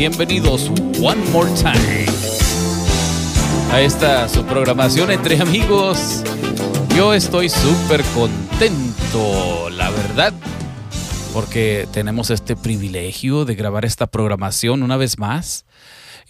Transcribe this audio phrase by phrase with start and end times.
[0.00, 0.70] bienvenidos
[1.02, 2.06] one more time
[3.70, 6.24] a esta su programación entre amigos.
[6.96, 10.32] Yo estoy súper contento, la verdad,
[11.34, 15.66] porque tenemos este privilegio de grabar esta programación una vez más.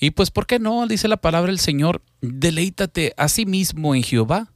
[0.01, 0.89] Y pues, ¿por qué no?
[0.89, 4.51] Dice la palabra del Señor, deleítate a sí mismo en Jehová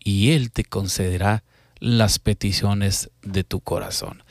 [0.00, 1.44] y Él te concederá
[1.78, 4.24] las peticiones de tu corazón.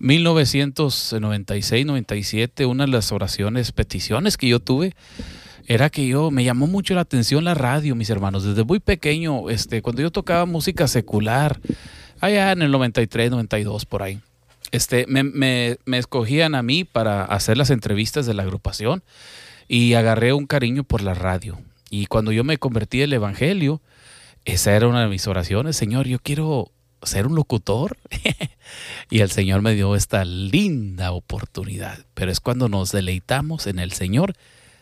[0.00, 4.94] 1996-97, una de las oraciones, peticiones que yo tuve,
[5.66, 9.50] era que yo me llamó mucho la atención la radio, mis hermanos, desde muy pequeño,
[9.50, 11.60] este, cuando yo tocaba música secular,
[12.20, 14.20] allá en el 93, 92 por ahí.
[14.70, 19.02] Este, me, escogían a mí para hacer las entrevistas de la agrupación
[19.66, 21.58] y agarré un cariño por la radio.
[21.90, 23.80] Y cuando yo me convertí en el Evangelio,
[24.44, 26.70] esa era una de mis oraciones, Señor, yo quiero
[27.02, 27.96] ser un locutor.
[29.10, 32.04] y el Señor me dio esta linda oportunidad.
[32.14, 34.34] Pero es cuando nos deleitamos en el Señor,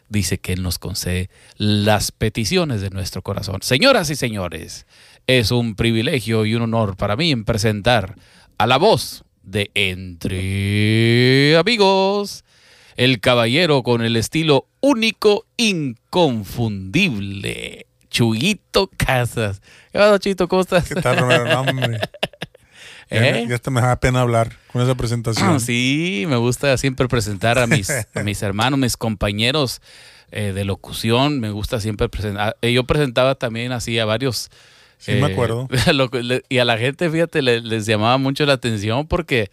[0.09, 3.63] dice que Él nos concede las peticiones de nuestro corazón.
[3.63, 4.87] Señoras y señores,
[5.27, 8.15] es un privilegio y un honor para mí en presentar
[8.59, 12.45] a la voz de Entre Amigos,
[12.97, 17.87] el caballero con el estilo único, inconfundible.
[18.09, 19.61] Chuyito Casas.
[19.97, 20.47] ¿Qué pasa, Chito?
[20.47, 20.87] ¿Cómo estás?
[20.91, 21.47] ¿Qué tal, Romero?
[21.47, 21.99] No, hombre.
[23.09, 23.41] ¿Eh?
[23.45, 25.49] Ya, ya hasta me da pena hablar con esa presentación.
[25.49, 29.81] Ah, sí, me gusta siempre presentar a mis, a mis hermanos, mis compañeros
[30.33, 31.41] eh, de locución.
[31.41, 32.59] Me gusta siempre presentar.
[32.61, 34.51] eh, Yo presentaba también así a varios.
[34.99, 35.67] Sí, me acuerdo.
[35.95, 39.51] lo que le- y a la gente, fíjate, le- les llamaba mucho la atención porque,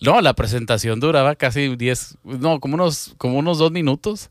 [0.00, 4.30] no, la presentación duraba casi 10, no, como unos, como unos dos minutos.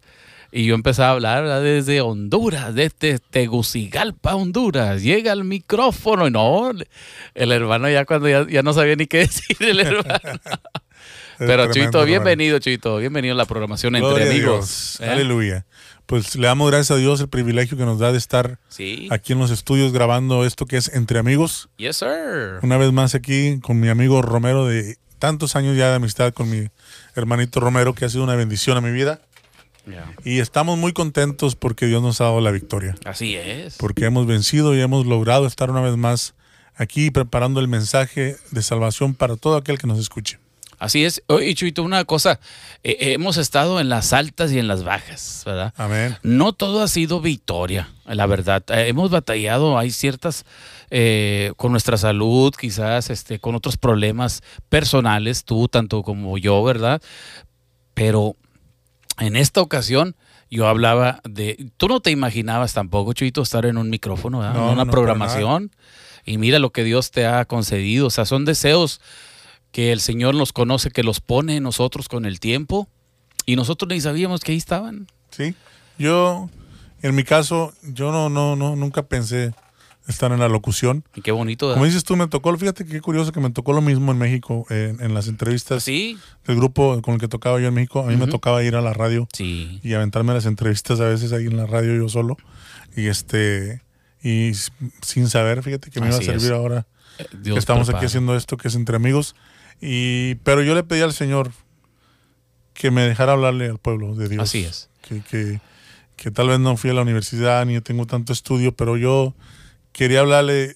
[0.58, 1.61] Y yo empezaba a hablar ¿verdad?
[1.61, 5.03] desde Honduras, desde Tegucigalpa, Honduras.
[5.03, 6.72] Llega el micrófono y no,
[7.34, 10.39] el hermano ya cuando ya, ya no sabía ni qué decir el hermano.
[11.38, 13.00] Pero Chuito, bienvenido, Chuito.
[13.00, 14.97] Bienvenido a la programación entre Gloria amigos.
[15.02, 15.09] ¿eh?
[15.09, 15.66] Aleluya.
[16.06, 19.09] Pues le damos gracias a Dios el privilegio que nos da de estar Sí.
[19.12, 21.68] aquí en los estudios grabando esto que es Entre Amigos.
[21.75, 22.59] Yes, sir.
[22.62, 26.50] Una vez más aquí con mi amigo Romero de tantos años ya de amistad con
[26.50, 26.69] mi
[27.13, 29.19] hermanito Romero, que ha sido una bendición a mi vida.
[30.23, 32.96] Y estamos muy contentos porque Dios nos ha dado la victoria.
[33.06, 33.78] Así es.
[33.78, 36.34] Porque hemos vencido y hemos logrado estar una vez más
[36.75, 40.40] aquí preparando el mensaje de salvación para todo aquel que nos escuche.
[40.78, 41.23] Así es.
[41.28, 42.40] Oye, Chuito, una cosa.
[42.84, 45.73] Eh, eh, hemos estado en las altas y en las bajas, ¿verdad?
[45.78, 46.17] Amén.
[46.23, 48.63] No todo ha sido victoria, la verdad.
[48.69, 50.46] Eh, hemos batallado, hay ciertas,
[50.90, 57.02] eh, con nuestra salud, quizás, este, con otros problemas personales, tú tanto como yo, ¿verdad?
[57.94, 58.35] Pero
[59.20, 60.16] en esta ocasión
[60.50, 64.86] yo hablaba de, tú no te imaginabas tampoco, Chuito, estar en un micrófono, en una
[64.86, 65.72] no, programación.
[66.26, 68.08] Y mira lo que Dios te ha concedido.
[68.08, 69.02] O sea, son deseos
[69.72, 72.88] que el Señor nos conoce, que los pone en nosotros con el tiempo.
[73.46, 75.08] Y nosotros ni sabíamos que ahí estaban.
[75.30, 75.56] Sí.
[75.97, 76.50] Yo,
[77.02, 79.53] en mi caso, yo no, no, no, nunca pensé
[80.07, 81.03] estar en la locución.
[81.16, 81.67] Y qué bonito.
[81.67, 81.77] ¿verdad?
[81.77, 84.66] Como dices tú, me tocó, fíjate qué curioso que me tocó lo mismo en México,
[84.69, 88.01] en, en las entrevistas Sí, del grupo con el que tocaba yo en México.
[88.01, 89.79] A mí me tocaba ir a la radio sí.
[89.83, 92.38] y aventarme las entrevistas a veces ahí en la radio yo solo.
[92.95, 93.81] Y este,
[94.23, 94.51] y
[95.01, 96.51] sin saber, fíjate que me iba a Así servir es.
[96.51, 96.85] ahora
[97.17, 99.35] Eh, que estamos aquí haciendo esto que es entre amigos.
[99.81, 101.51] Y, pero yo le pedí al Señor
[102.73, 104.43] que me dejara hablarle al pueblo de Dios.
[104.43, 104.89] Así es.
[105.01, 105.61] Que, que,
[106.16, 109.33] que tal vez no fui a la universidad ni tengo tanto estudio, pero yo
[109.95, 110.75] quería hablarle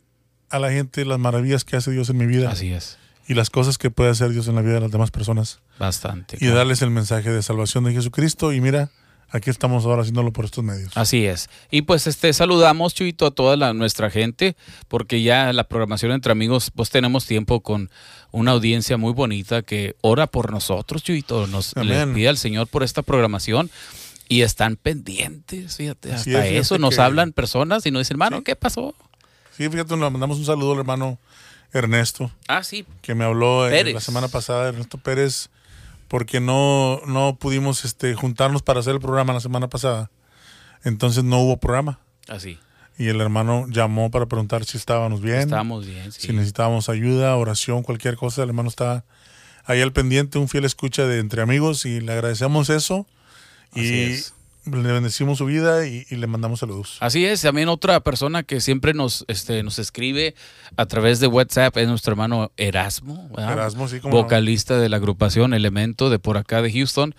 [0.50, 2.98] a la gente las maravillas que hace Dios en mi vida Así es.
[3.28, 6.38] y las cosas que puede hacer Dios en la vida de las demás personas Bastante.
[6.38, 6.56] y claro.
[6.56, 8.52] darles el mensaje de salvación de Jesucristo.
[8.54, 8.90] Y mira,
[9.30, 10.92] aquí estamos ahora haciéndolo por estos medios.
[10.96, 11.50] Así es.
[11.70, 14.56] Y pues este saludamos, Chuito, a toda la, nuestra gente,
[14.88, 17.92] porque ya la programación entre amigos, pues tenemos tiempo con
[18.32, 21.46] una audiencia muy bonita que ora por nosotros, Chuito.
[21.48, 23.70] Nos le pide al Señor por esta programación.
[24.32, 28.14] Y están pendientes, fíjate, Así hasta es, eso nos que- hablan personas y nos dicen,
[28.16, 28.44] hermano, Sí.
[28.44, 28.94] ¿qué pasó?
[29.60, 31.20] Sí, fíjate, le mandamos un saludo al hermano
[31.74, 32.32] Ernesto.
[32.48, 32.86] Ah, sí.
[33.02, 35.50] que me habló eh, la semana pasada, Ernesto Pérez,
[36.08, 40.12] porque no, no pudimos este, juntarnos para hacer el programa la semana pasada.
[40.86, 42.00] Entonces no hubo programa.
[42.30, 42.58] Así.
[42.98, 46.28] Y el hermano llamó para preguntar si estábamos bien, Estamos bien, sí.
[46.28, 48.44] si necesitábamos ayuda, oración, cualquier cosa.
[48.44, 49.04] El hermano está
[49.66, 53.06] ahí al pendiente, un fiel escucha de entre amigos y le agradecemos eso.
[53.74, 54.34] Así y es.
[54.72, 56.98] Le bendecimos su vida y, y le mandamos saludos.
[57.00, 60.36] Así es, también otra persona que siempre nos, este, nos escribe
[60.78, 63.54] a través de WhatsApp es nuestro hermano Erasmo, ¿verdad?
[63.54, 67.16] Erasmo, sí, como vocalista de la agrupación Elemento de por acá de Houston.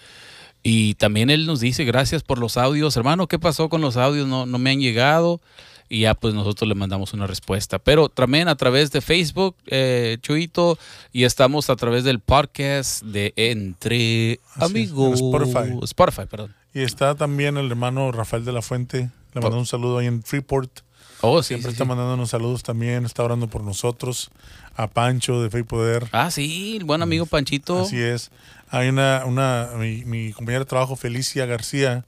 [0.63, 2.97] Y también él nos dice, gracias por los audios.
[2.97, 4.29] Hermano, ¿qué pasó con los audios?
[4.29, 5.41] No, no me han llegado.
[5.89, 7.79] y ya pues nosotros le mandamos una respuesta.
[7.79, 10.79] Pero también a través de Facebook, eh, Chuito,
[11.13, 15.21] y estamos a través del podcast de Entre Amigos.
[15.21, 15.79] Spotify.
[15.83, 16.55] Spotify, perdón.
[16.73, 19.11] Y está también el hermano Rafael de la Fuente.
[19.35, 20.81] Le mando un saludo ahí en Freeport.
[21.23, 21.89] Oh, sí, Siempre sí, está sí.
[21.89, 24.31] mandándonos saludos también, está orando por nosotros.
[24.77, 26.09] A Pancho de Fe y Poder.
[26.13, 27.83] Ah, sí, el buen amigo Panchito.
[27.83, 28.31] Así es.
[28.71, 32.05] Hay una, una mi, mi compañera de trabajo, Felicia García,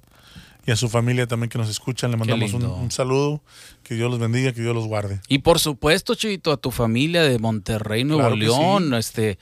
[0.64, 2.12] y a su familia también que nos escuchan.
[2.12, 3.42] Le mandamos un, saludo.
[3.82, 5.20] Que Dios los bendiga, que Dios los guarde.
[5.28, 8.94] Y por supuesto, Chuito, a tu familia de Monterrey, Nuevo Claro León.
[8.94, 9.38] Este,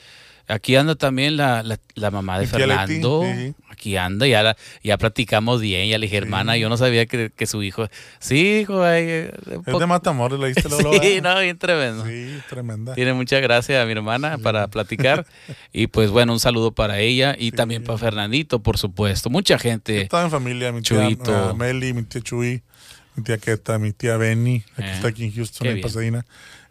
[0.51, 3.23] aquí anda también la, la, la mamá de Fernando.
[3.25, 3.55] sí.
[3.71, 5.89] Aquí anda, ya, la- ya platicamos bien.
[5.89, 7.89] Ya le dije, hermana, yo no sabía que, que su hijo.
[8.19, 9.33] Sí, hijo, ay, eh,
[9.67, 12.05] Es de Matamoros, ¿le diste luego, Sí, no, bien tremendo.
[12.05, 12.95] Sí, tremenda.
[12.95, 15.25] Tiene mucha gracia a mi hermana para platicar.
[15.73, 19.31] Y pues bueno, un saludo para ella y también para Fernandito, por supuesto.
[19.31, 20.03] Mucha gente.
[20.03, 22.63] Estaba en familia, mi tía ah, Meli, mi tía Chuy,
[23.15, 26.25] mi tía Keta, mi tía Benny, la que Eh, está aquí en Houston, en bien.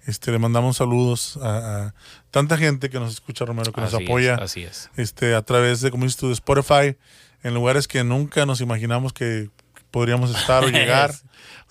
[0.10, 1.94] Este, le mandamos saludos a, a
[2.32, 4.90] tanta gente que nos escucha, Romero, que nos es, apoya así es.
[4.98, 6.98] este, a través de, como dices tú, de Spotify,
[7.44, 9.50] en lugares que nunca nos imaginamos que
[9.92, 11.14] podríamos estar o llegar,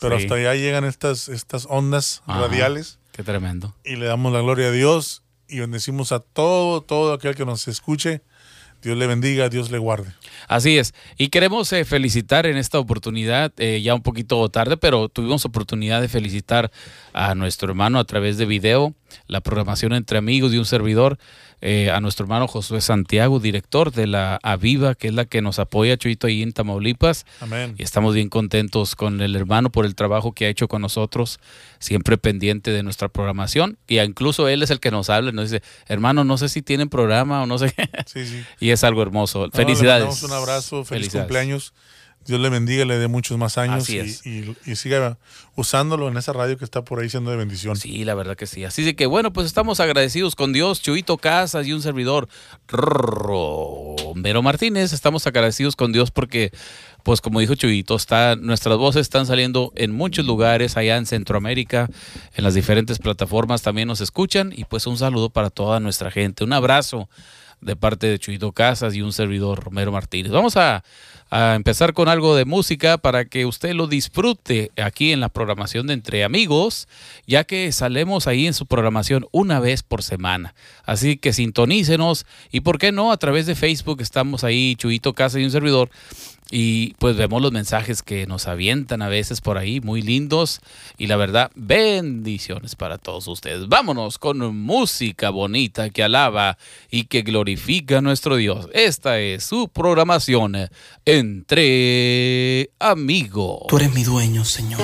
[0.01, 0.25] pero Sí.
[0.25, 2.41] hasta allá llegan estas, estas ondas Ajá.
[2.43, 3.75] radiales Qué tremendo.
[3.85, 7.67] y le damos la gloria a Dios y bendecimos a todo, todo aquel que nos
[7.69, 8.23] escuche.
[8.83, 10.13] Dios le bendiga, Dios le guarde.
[10.47, 10.95] Así es.
[11.17, 16.01] Y queremos eh, felicitar en esta oportunidad, eh, ya un poquito tarde, pero tuvimos oportunidad
[16.01, 16.71] de felicitar
[17.13, 18.95] a nuestro hermano a través de video,
[19.27, 21.19] la programación entre amigos y un servidor,
[21.61, 25.59] eh, a nuestro hermano Josué Santiago, director de la Aviva, que es la que nos
[25.59, 27.27] apoya, Chuito, ahí en Tamaulipas.
[27.41, 27.75] Amén.
[27.79, 31.41] Y estamos bien contentos con el hermano por el trabajo que ha hecho con nosotros,
[31.79, 33.79] siempre pendiente de nuestra programación.
[33.89, 36.89] Y incluso él es el que nos habla, nos dice, hermano, no sé si tienen
[36.89, 37.89] programa o no sé qué.
[38.07, 38.45] Sí, sí.
[38.61, 39.47] y es algo hermoso.
[39.47, 40.23] No, Felicidades.
[40.23, 41.73] un abrazo, feliz cumpleaños.
[42.29, 44.25] Dios le bendiga, le dé muchos más años Así y, es.
[44.27, 45.19] y- y siga
[45.57, 47.75] usándolo en esa radio que está por ahí siendo de bendición.
[47.77, 48.65] Sí, la verdad que sí.
[48.65, 52.29] Así de que bueno, pues estamos agradecidos con Dios, Chuito Casas y un servidor
[52.69, 54.93] Romero Martínez.
[54.93, 56.51] Estamos agradecidos con Dios porque,
[57.03, 61.89] pues como dijo Chuito, está, nuestras voces están saliendo en muchos lugares allá en Centroamérica,
[62.35, 66.45] en las diferentes plataformas también nos escuchan y pues un saludo para toda nuestra gente.
[66.45, 67.09] Un abrazo
[67.61, 70.31] de parte de Chuito Casas y un servidor Romero Martínez.
[70.31, 70.85] Vamos a,
[71.31, 75.87] a empezar con algo de música para que usted lo disfrute aquí en la programación
[75.87, 76.89] de Entre Amigos,
[77.27, 80.55] ya que salemos ahí en su programación una vez por semana.
[80.85, 85.41] Así que sintonícenos y por qué no, a través de Facebook estamos ahí, Chuito Casas
[85.41, 85.91] y un servidor.
[86.51, 90.61] Y pues vemos los mensajes que nos avientan a veces por ahí, muy lindos.
[90.97, 93.69] Y la verdad, bendiciones para todos ustedes.
[93.69, 96.57] Vámonos con música bonita que alaba
[96.91, 98.69] y que glorifica a nuestro Dios.
[98.73, 100.57] Esta es su programación
[101.05, 103.67] entre amigos.
[103.69, 104.81] Tú eres mi dueño, Señor.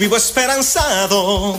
[0.00, 1.58] Vivo esperanzado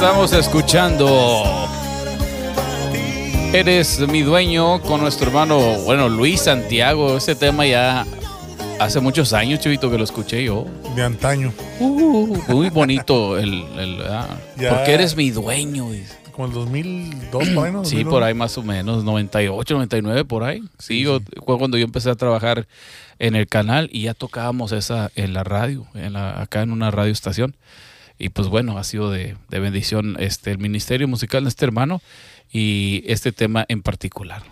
[0.00, 1.66] estamos escuchando
[3.52, 7.16] Eres mi dueño con nuestro hermano, bueno, Luis Santiago.
[7.16, 8.06] Ese tema ya
[8.78, 10.66] hace muchos años, Chivito, que lo escuché yo.
[10.94, 11.52] De antaño.
[11.80, 14.28] Uh, muy bonito el, el- ah,
[14.58, 14.70] Ya.
[14.76, 15.90] porque eres mi dueño.
[15.90, 16.14] dice.
[16.32, 17.84] Como el 2002, por ahí, ¿no?
[17.86, 18.10] Sí, 2001.
[18.10, 20.62] por ahí más o menos, 98, 99, por ahí.
[20.78, 22.68] Sí, yo- fue cuando yo empecé a trabajar
[23.18, 26.90] en el canal y ya tocábamos esa en la radio, en la- acá en una
[26.90, 27.56] radio estación.
[28.18, 32.02] Y pues bueno, ha sido de, de bendición este el ministerio musical de este hermano
[32.52, 34.42] y este tema en particular.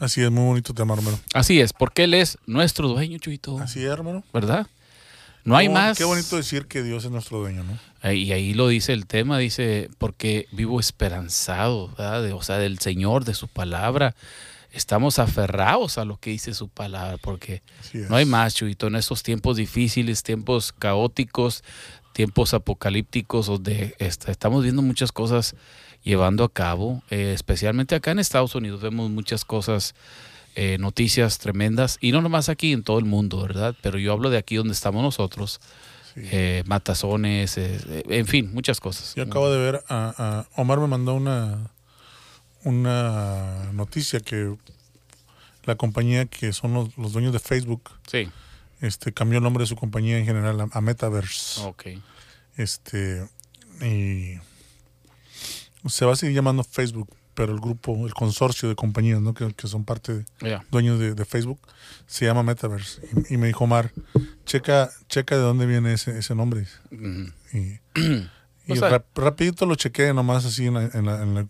[0.00, 1.18] Así es, muy bonito tema, hermano.
[1.32, 4.24] Así es, porque él es nuestro dueño, Chuito, Así es, hermano.
[4.34, 4.66] ¿verdad?
[5.44, 5.98] No hay Qué bo- más.
[5.98, 8.12] Qué bonito decir que Dios es nuestro dueño, ¿no?
[8.12, 12.22] Y ahí lo dice el tema, dice, porque vivo esperanzado, ¿verdad?
[12.24, 14.14] De- o sea, del Señor, de su palabra.
[14.72, 17.62] Estamos aferrados a lo que dice su palabra, porque
[18.08, 21.62] no hay más, Chuito, en estos tiempos difíciles, tiempos caóticos,
[22.12, 25.54] tiempos apocalípticos, donde est- estamos viendo muchas cosas
[26.02, 29.94] llevando a cabo, eh, especialmente acá en Estados Unidos vemos muchas cosas,
[30.56, 33.74] eh, noticias tremendas, y no nomás aquí, en todo el mundo, ¿verdad?
[33.82, 35.60] Pero yo hablo de aquí donde estamos nosotros,
[36.14, 36.20] Sí.
[36.30, 39.14] eh, matazones, en fin, muchas cosas.
[39.14, 40.12] Yo acabo de ver, a,
[40.56, 41.70] a- Omar me mandó una,
[42.64, 44.54] una noticia que
[45.64, 48.28] la compañía que son los, los dueños de Facebook Sí,
[48.82, 51.62] este, cambió el nombre de su compañía en general a, a Metaverse.
[51.62, 51.82] ok.
[52.56, 53.26] Este,
[53.80, 54.34] y
[55.88, 59.32] se va a seguir llamando Facebook, pero el grupo, el consorcio de compañías ¿no?
[59.32, 60.24] que, que son parte de,
[60.70, 61.58] dueños de, de Facebook
[62.06, 63.00] se llama Metaverse.
[63.30, 63.90] Y, y me dijo Omar,
[64.44, 66.66] checa, checa de dónde viene ese, ese nombre.
[66.90, 67.80] Y,
[68.66, 71.46] y rap- rapidito lo chequé nomás así en, la- en, la- en la-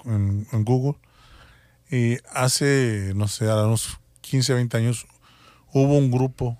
[0.52, 0.98] en Google.
[1.90, 5.06] Y hace, no sé, a unos 15, 20 años
[5.74, 6.58] hubo un grupo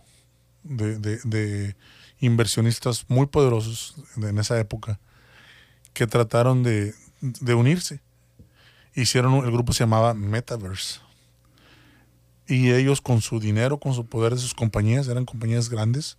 [0.62, 1.76] de, de- de
[2.20, 4.98] inversionistas muy poderosos de- en esa época
[5.92, 8.00] que trataron de, de unirse.
[8.94, 11.00] Hicieron, un- el grupo se llamaba Metaverse.
[12.48, 16.18] Y ellos con su dinero, con su poder de sus compañías, eran compañías grandes,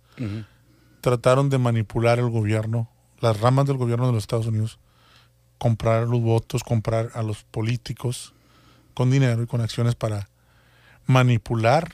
[1.00, 2.88] trataron de manipular el gobierno,
[3.20, 4.78] las ramas del gobierno de los Estados Unidos,
[5.58, 8.32] comprar los votos, comprar a los políticos
[8.94, 10.28] con dinero y con acciones para
[11.06, 11.92] manipular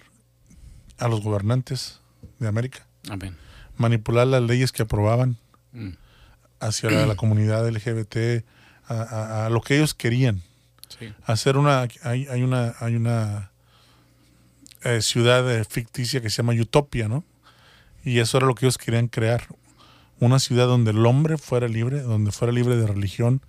[0.99, 2.00] a los gobernantes
[2.41, 3.37] de América, Amén.
[3.77, 5.37] manipular las leyes que aprobaban
[5.73, 5.91] Mm.
[6.59, 8.45] hacia la, la comunidad LGBT,
[8.89, 10.43] a, a- a lo que ellos querían.
[10.99, 11.13] Sí.
[11.25, 13.53] Hacer una, hay, hay una, hay una
[14.83, 17.23] eh, ciudad eh, ficticia que se llama Utopia, ¿no?
[18.05, 19.47] Y eso era lo que ellos querían crear.
[20.19, 23.41] Una ciudad donde el hombre fuera libre, donde fuera libre de religión,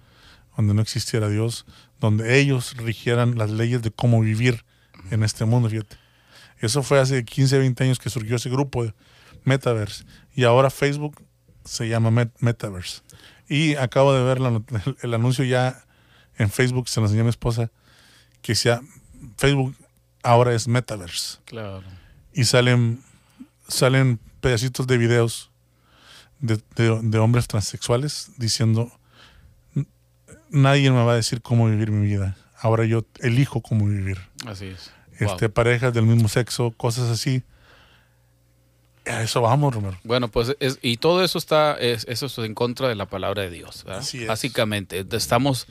[0.56, 1.66] donde no existiera Dios,
[2.00, 4.64] donde ellos rigieran las leyes de cómo vivir
[5.10, 5.98] en este mundo, fíjate.
[6.62, 8.94] Eso fue hace 15, 20 años que surgió ese grupo de
[9.44, 10.06] Metaverse.
[10.36, 11.22] Y ahora Facebook
[11.66, 13.02] se llama Met- Metaverse.
[13.50, 14.64] Y acabo de ver la el,
[15.02, 15.84] el anuncio ya
[16.38, 17.72] en Facebook, se lo enseñó a mi esposa,
[18.42, 18.82] que sea
[19.38, 19.76] Facebook
[20.24, 21.40] ahora es Metaverse.
[21.46, 21.84] Claro.
[22.34, 23.04] Y salen,
[23.68, 25.52] salen pedacitos de videos
[26.40, 28.92] de, de- de hombres transexuales diciendo,
[29.76, 29.86] "N-
[30.50, 32.38] nadie me va a decir cómo vivir mi vida.
[32.60, 34.20] Ahora yo elijo cómo vivir.
[34.48, 34.92] Así es.
[35.20, 35.54] Este, Wow.
[35.54, 37.44] parejas del mismo sexo, cosas así.
[39.06, 39.98] A eso vamos, Romero.
[40.04, 43.42] Bueno, pues es- y todo eso está, es, eso es en contra de la palabra
[43.44, 44.02] de Dios, ¿verdad?
[44.02, 44.28] Así es.
[44.28, 45.66] Básicamente, estamos,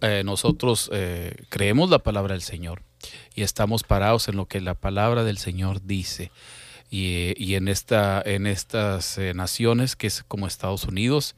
[0.00, 2.82] eh, nosotros eh, creemos la palabra del Señor
[3.36, 6.32] y estamos parados en lo que la palabra del Señor dice.
[6.90, 11.34] Y, y en, esta, en estas eh, naciones, que es como Estados Unidos,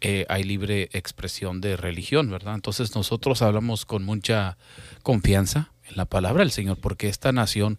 [0.00, 2.54] eh, hay libre expresión de religión, ¿verdad?
[2.54, 4.56] Entonces nosotros hablamos con mucha
[5.02, 7.78] confianza la palabra del Señor, porque esta nación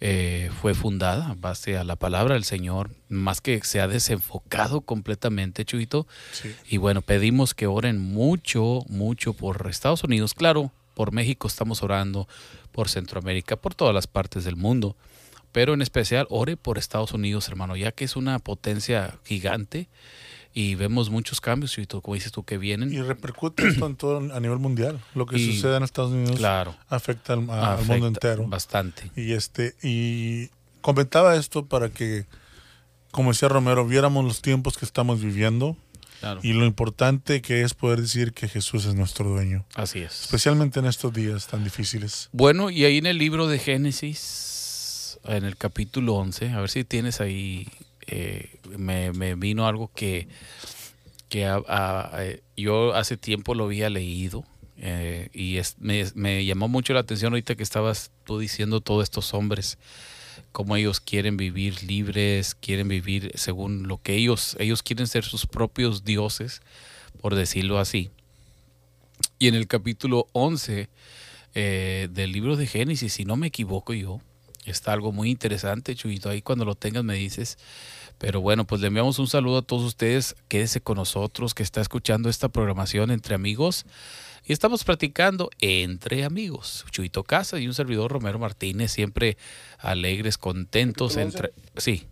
[0.00, 4.82] eh, fue fundada en base a la palabra del Señor, más que se ha desenfocado
[4.82, 6.06] completamente, Chuito.
[6.32, 6.54] Sí.
[6.68, 12.28] Y bueno, pedimos que oren mucho, mucho por Estados Unidos, claro, por México estamos orando,
[12.72, 14.96] por Centroamérica, por todas las partes del mundo,
[15.52, 19.88] pero en especial ore por Estados Unidos, hermano, ya que es una potencia gigante
[20.58, 22.90] y vemos muchos cambios, Chuito, como dices tú, que vienen.
[22.90, 24.98] Y repercute esto en todo a nivel mundial.
[25.14, 28.46] Lo que Y- sucede en Estados Unidos Claro, afecta al, a- al afecta mundo entero.
[28.48, 29.10] Bastante.
[29.16, 30.48] Y este y
[30.80, 32.24] comentaba esto para que,
[33.10, 35.76] como decía Romero, viéramos los tiempos que estamos viviendo
[36.20, 36.40] Claro.
[36.42, 40.22] y lo importante que es poder decir que Jesús es nuestro dueño, Así es.
[40.22, 42.30] especialmente en estos días tan difíciles.
[42.32, 46.84] Bueno, y ahí en el libro de Génesis, en el capítulo 11, a ver si
[46.84, 47.68] tienes ahí,
[48.06, 50.28] eh, me, vino algo que,
[51.28, 51.42] que
[52.56, 54.44] yo hace tiempo lo había leído
[54.78, 55.58] eh, y
[56.14, 59.78] me llamó mucho la atención ahorita que estabas tú diciendo todos estos hombres,
[60.52, 65.46] cómo ellos quieren vivir libres, quieren vivir según lo que ellos, ellos quieren ser sus
[65.46, 66.60] propios dioses,
[67.20, 68.10] por decirlo así.
[69.38, 70.88] Y en el capítulo 11
[71.54, 74.20] eh, del libro de Génesis, si no me equivoco yo,
[74.66, 76.28] está algo muy interesante, Chuyito.
[76.28, 77.58] Ahí cuando lo tengas me dices.
[78.18, 80.36] Pero bueno, pues le enviamos un saludo a todos ustedes.
[80.48, 83.84] Quédese con nosotros, que está escuchando esta programación entre amigos.
[84.46, 86.84] Y estamos platicando entre amigos.
[86.90, 89.36] Chuito Casa y un servidor Romero Martínez, siempre
[89.78, 91.14] alegres, contentos.
[91.16, 92.06] ¿Capítulo Entre, sí,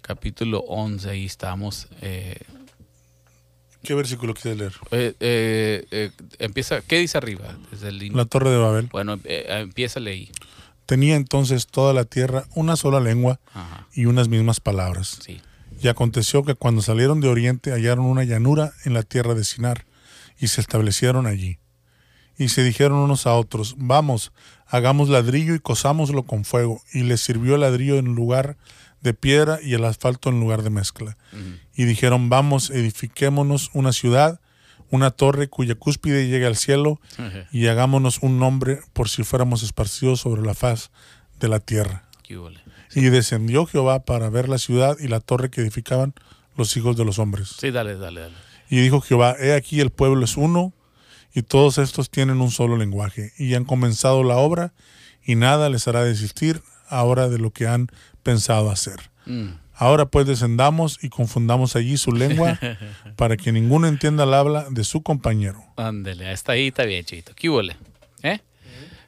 [0.00, 1.88] capítulo 11, ahí estamos.
[2.00, 2.36] eh,
[3.82, 4.72] ¿Qué versículo quieres leer?
[4.90, 7.56] eh, eh, eh, empieza, ¿qué dice arriba?
[7.70, 8.86] Desde el La torre de Babel.
[8.90, 10.30] bueno, eh, empieza ahí.
[10.88, 15.18] Tenía entonces toda la tierra una sola lengua Ajá, y unas mismas palabras.
[15.22, 15.42] sí.
[15.80, 19.84] Y aconteció que cuando salieron de oriente hallaron una llanura en la tierra de Sinar
[20.38, 21.58] y se establecieron allí.
[22.36, 24.32] Y se dijeron unos a otros, vamos,
[24.66, 26.82] hagamos ladrillo y cosámoslo con fuego.
[26.92, 28.56] Y les sirvió el ladrillo en lugar
[29.02, 31.16] de piedra y el asfalto en lugar de mezcla.
[31.76, 34.40] Y dijeron, vamos, edifiquémonos una ciudad,
[34.90, 37.00] una torre cuya cúspide llegue al cielo,
[37.52, 40.90] y hagámonos un nombre por si fuéramos esparcidos sobre la faz
[41.38, 42.04] de la tierra.
[42.94, 46.14] Y descendió Jehová para ver la ciudad y la torre que edificaban
[46.56, 47.54] los hijos de los hombres.
[47.58, 48.34] Sí, dale, dale, dale.
[48.70, 50.72] Y dijo Jehová, he aquí el pueblo es uno,
[51.34, 54.72] y todos estos tienen un solo lenguaje, y han comenzado la obra,
[55.24, 57.88] y nada les hará desistir ahora de lo que han
[58.22, 59.10] pensado hacer.
[59.26, 59.50] Mm.
[59.80, 62.58] Ahora pues descendamos y confundamos allí su lengua,
[63.16, 65.62] para que ninguno entienda el habla de su compañero.
[65.76, 67.32] Ándele, hasta ahí está bien, chito.
[67.36, 67.76] ¿Qué huele?
[68.24, 68.40] ¿Eh?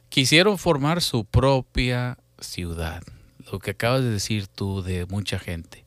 [0.07, 3.03] Quisieron formar su propia ciudad.
[3.51, 5.83] Lo que acabas de decir tú de mucha gente.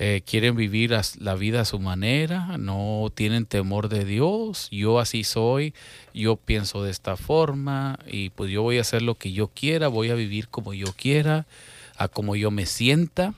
[0.00, 5.24] Eh, quieren vivir la vida a su manera, no tienen temor de Dios, yo así
[5.24, 5.74] soy,
[6.12, 9.88] yo pienso de esta forma y pues yo voy a hacer lo que yo quiera,
[9.88, 11.46] voy a vivir como yo quiera,
[11.96, 13.32] a como yo me sienta,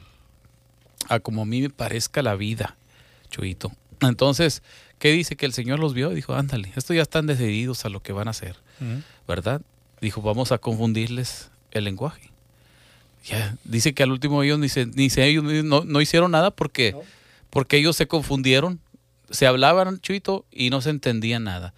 [1.09, 2.77] a como a mí me parezca la vida,
[3.31, 3.73] Chuito.
[4.01, 4.62] Entonces,
[4.99, 5.37] ¿qué dice?
[5.37, 8.12] Que el Señor los vio y dijo, ándale, estos ya están decididos a lo que
[8.12, 8.57] van a hacer,
[9.27, 9.61] ¿verdad?
[10.01, 12.31] Dijo, vamos a confundirles el lenguaje.
[13.25, 16.51] Ya, dice que al último ellos ni se, ni se- ellos no, no hicieron nada
[16.53, 16.94] porque,
[17.51, 18.81] porque ellos se confundieron,
[19.31, 21.75] se hablaban chuito y no se entendía nada.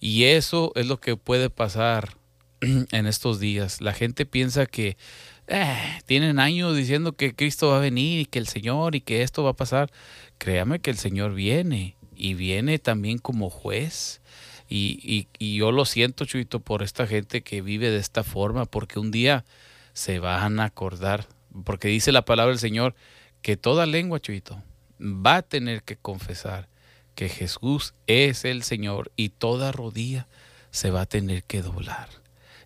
[0.00, 2.14] Y eso es lo que puede pasar
[2.60, 3.80] en estos días.
[3.80, 4.96] La gente piensa que
[5.46, 9.22] eh, tienen años diciendo que Cristo va a venir y que el Señor y que
[9.22, 9.90] esto va a pasar.
[10.38, 14.20] Créame que el Señor viene y viene también como juez.
[14.68, 18.64] Y, y- y yo lo siento, Chuito, por esta gente que vive de esta forma,
[18.64, 19.44] porque un día
[19.92, 21.26] se van a acordar,
[21.64, 22.94] porque dice la palabra del Señor
[23.42, 24.62] que toda lengua, Chuito,
[25.00, 26.68] va a tener que confesar
[27.14, 30.26] que Jesús es el Señor y toda rodilla
[30.70, 32.08] se va a tener que doblar.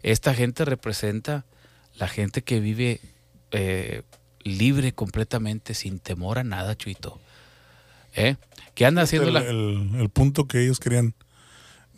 [0.03, 1.45] Esta gente representa
[1.99, 3.01] la gente que vive
[3.51, 4.03] eh,
[4.43, 7.21] libre completamente, sin temor a nada, Chuito.
[8.15, 8.37] ¿Eh?
[8.75, 9.41] ¿Qué anda haciendo el, la...
[9.41, 11.15] el- el punto que ellos querían.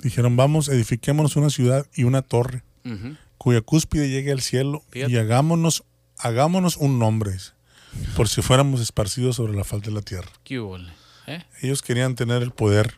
[0.02, 2.62] Dijeron, vamos, edifiquémonos una ciudad y una torre
[3.36, 5.12] cuya cúspide llegue al cielo Fíjate.
[5.12, 5.84] y hagámonos,
[6.18, 7.36] hagámonos un nombre,
[8.16, 10.28] por si fuéramos esparcidos sobre la faz de la tierra.
[10.42, 10.78] ¿Qué hubo,
[11.26, 11.44] ¿Eh?
[11.60, 12.94] Ellos querían tener el poder,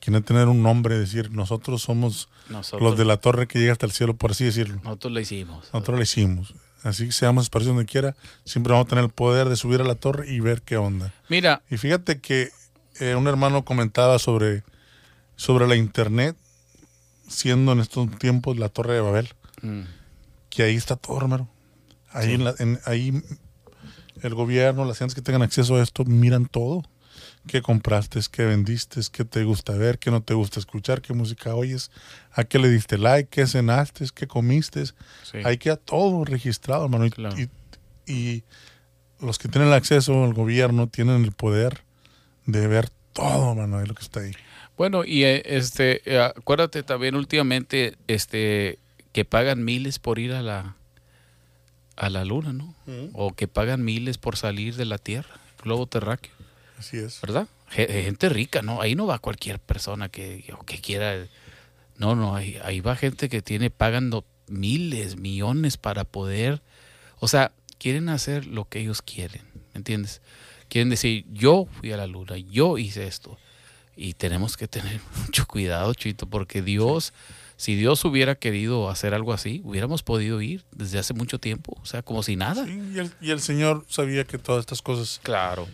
[0.00, 3.86] querían tener un nombre, decir, nosotros somos Nosotros, los de la torre que llega hasta
[3.86, 4.80] el cielo, por así decirlo.
[4.84, 5.64] nosotros lo hicimos.
[5.72, 6.54] Nosotros lo hicimos.
[6.84, 9.84] Así que seamos esparcidos donde quiera, siempre vamos a tener el poder de subir a
[9.84, 11.12] la torre y ver qué onda.
[11.28, 12.50] Mira, Y fíjate que
[13.00, 14.62] eh, un hermano comentaba sobre,
[15.36, 16.36] sobre la internet,
[17.28, 19.28] siendo en estos tiempos la torre de Babel,
[19.62, 19.80] mm,
[20.50, 21.48] que ahí está todo, hermano.
[22.10, 23.22] Ahí, en la- en- ahí
[24.22, 26.82] el gobierno, las gentes que tengan acceso a esto, miran todo.
[27.48, 28.20] ¿Qué compraste?
[28.30, 29.00] ¿Qué vendiste?
[29.10, 29.98] ¿Qué te gusta ver?
[29.98, 31.00] ¿Qué no te gusta escuchar?
[31.02, 31.90] ¿Qué música oyes?
[32.32, 33.28] ¿A qué le diste like?
[33.30, 34.06] ¿Qué cenaste?
[34.14, 34.84] ¿Qué comiste?
[34.84, 35.38] sí.
[35.44, 37.06] Ahí queda todo registrado, hermano.
[37.06, 37.36] Y, Claro.
[37.36, 37.48] y-
[38.12, 38.44] y
[39.20, 41.82] los que tienen el acceso al gobierno tienen el poder
[42.46, 44.32] de ver todo, hermano, de lo que está ahí.
[44.76, 48.78] Bueno, y eh, este, eh, acuérdate también últimamente, este,
[49.12, 50.76] que pagan miles por ir a la,
[51.96, 52.74] a la luna, ¿no?
[53.12, 55.34] O que pagan miles por salir de la Tierra,
[55.64, 56.32] globo terráqueo,
[56.78, 57.20] Así es.
[57.20, 57.46] ¿verdad?
[57.70, 58.80] Ge- Gente rica, ¿no?
[58.80, 61.26] Ahí no va cualquier persona que, que quiera.
[61.96, 66.62] No, no, ahí, ahí va gente que tiene pagando miles, millones para poder,
[67.18, 69.42] o sea, quieren hacer lo que ellos quieren,
[69.74, 70.22] ¿me entiendes?
[70.68, 73.38] Quieren decir, yo fui a la luna, yo hice esto.
[73.96, 77.12] Y tenemos que tener mucho cuidado, Chito, porque Dios,
[77.56, 81.84] si Dios hubiera querido hacer algo así, hubiéramos podido ir desde hace mucho tiempo, o
[81.86, 82.64] sea, como si nada.
[82.64, 85.66] Sí, y, el, y el Señor sabía que todas estas cosas Claro.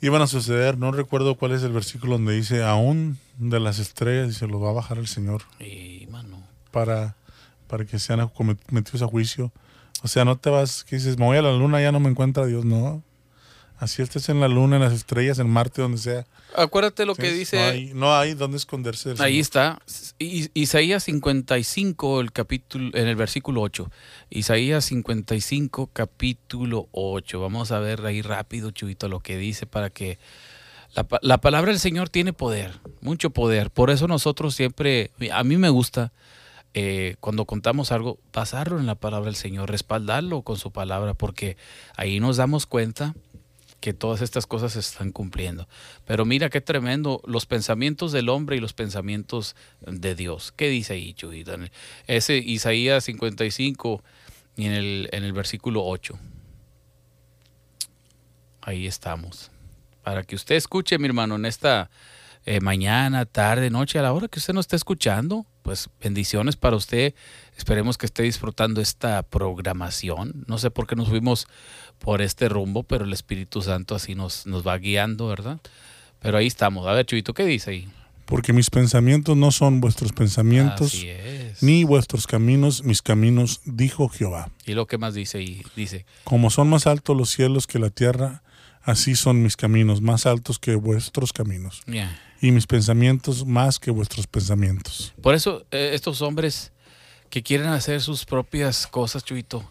[0.00, 0.78] Iban a suceder.
[0.78, 4.62] No recuerdo cuál es el versículo donde dice, aún de las estrellas, y se los
[4.62, 7.16] va a bajar el Señor Y, mano, para,
[7.66, 8.30] para que sean
[8.70, 9.52] metidos a juicio.
[10.02, 12.10] O sea, no te vas, que dices, me voy a la luna, ya no me
[12.10, 12.64] encuentra Dios.
[12.64, 13.02] No.
[13.78, 16.26] Así estés en la luna, en las estrellas, en Marte, donde sea.
[16.54, 17.56] acuérdate lo que dice...
[17.58, 19.10] No hay, no hay dónde esconderse.
[19.10, 19.78] del Ahí Señor.
[19.84, 20.12] está.
[20.18, 23.90] Is- Isaías 55, el capítulo, en el versículo 8.
[24.30, 27.40] Isaías 55, capítulo 8.
[27.40, 30.18] Vamos a ver ahí rápido, Chuito, lo que dice para que...
[30.94, 33.70] La, pa- la palabra del Señor tiene poder, mucho poder.
[33.70, 36.12] Por eso nosotros siempre, a mí me gusta,
[36.72, 41.58] eh, cuando contamos algo, pasarlo en la palabra del Señor, respaldarlo con su palabra, porque
[41.96, 43.14] ahí nos damos cuenta
[43.80, 45.68] que todas estas cosas se están cumpliendo.
[46.06, 50.52] Pero mira qué tremendo los pensamientos del hombre y los pensamientos de Dios.
[50.56, 51.44] ¿Qué dice ahí, Chuy?
[52.06, 54.02] Ese Isaías 55
[54.56, 56.18] y en el, en el versículo 8.
[58.62, 59.50] Ahí estamos.
[60.02, 61.90] Para que usted escuche, mi hermano, en esta
[62.46, 66.76] eh, mañana, tarde, noche, a la hora que usted nos esté escuchando, pues bendiciones para
[66.76, 67.12] usted.
[67.58, 70.44] Esperemos que esté disfrutando esta programación.
[70.46, 71.48] No sé por qué nos fuimos
[71.98, 75.60] por este rumbo, pero el Espíritu Santo así nos, nos va guiando, ¿verdad?
[76.20, 76.86] Pero ahí estamos.
[76.86, 77.88] A ver, Chuito, ¿qué dice ahí?
[78.26, 81.04] Porque mis pensamientos no son vuestros pensamientos,
[81.62, 84.50] ni vuestros caminos, mis caminos, dijo Jehová.
[84.64, 87.90] Y lo que más dice ahí, dice, Como son más altos los cielos que la
[87.90, 88.42] tierra,
[88.82, 92.20] así son mis caminos, más altos que vuestros caminos, ya.
[92.40, 95.14] Y mis pensamientos más que vuestros pensamientos.
[95.22, 96.72] Por eso eh, estos hombres
[97.30, 99.68] que quieren hacer sus propias cosas, Chuito,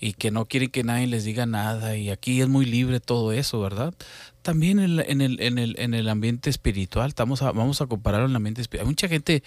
[0.00, 3.32] y que no quieren que nadie les diga nada, y aquí es muy libre todo
[3.32, 3.94] eso, ¿verdad?
[4.42, 8.32] También en, en el, en, el, en el ambiente espiritual, estamos vamos a compararlo en
[8.32, 8.86] el ambiente espiritual.
[8.86, 9.42] Hay mucha gente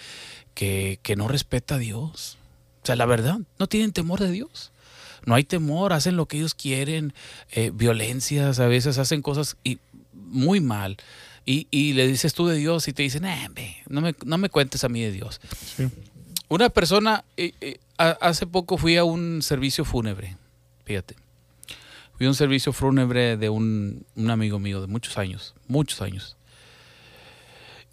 [0.54, 2.38] que, que no respeta a Dios.
[2.82, 4.70] O sea, la verdad, no tienen temor de Dios.
[5.26, 7.14] No hay temor, hacen lo que ellos quieren,
[7.50, 9.78] eh, violencias, a veces hacen cosas y,
[10.12, 10.98] muy mal.
[11.46, 14.38] Y, y le dices tú de Dios y te dicen, "Eh, ve, no, me, no
[14.38, 15.40] me cuentes a mí de Dios.
[15.76, 15.88] Sí.
[16.48, 20.36] Una persona, eh, eh, hace poco fui a un servicio fúnebre,
[20.84, 21.16] fíjate.
[22.16, 26.36] Fui a un servicio fúnebre de un, un amigo mío de muchos años, muchos años.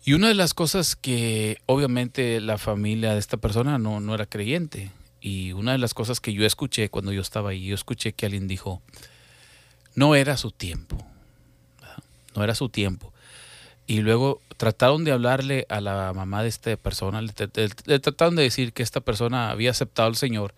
[0.04, 4.26] Y una de las cosas que obviamente la familia de esta persona no, no era
[4.26, 4.92] creyente.
[5.22, 8.26] Y una de las cosas que yo escuché cuando yo estaba ahí, yo escuché que
[8.26, 8.82] alguien dijo,
[9.94, 10.98] no era su tiempo.
[12.36, 13.11] No era su tiempo.
[13.92, 18.00] Y luego trataron de hablarle a la mamá de esta persona, le, tr- le- le
[18.00, 20.54] trataron de decir que esta persona había aceptado al Señor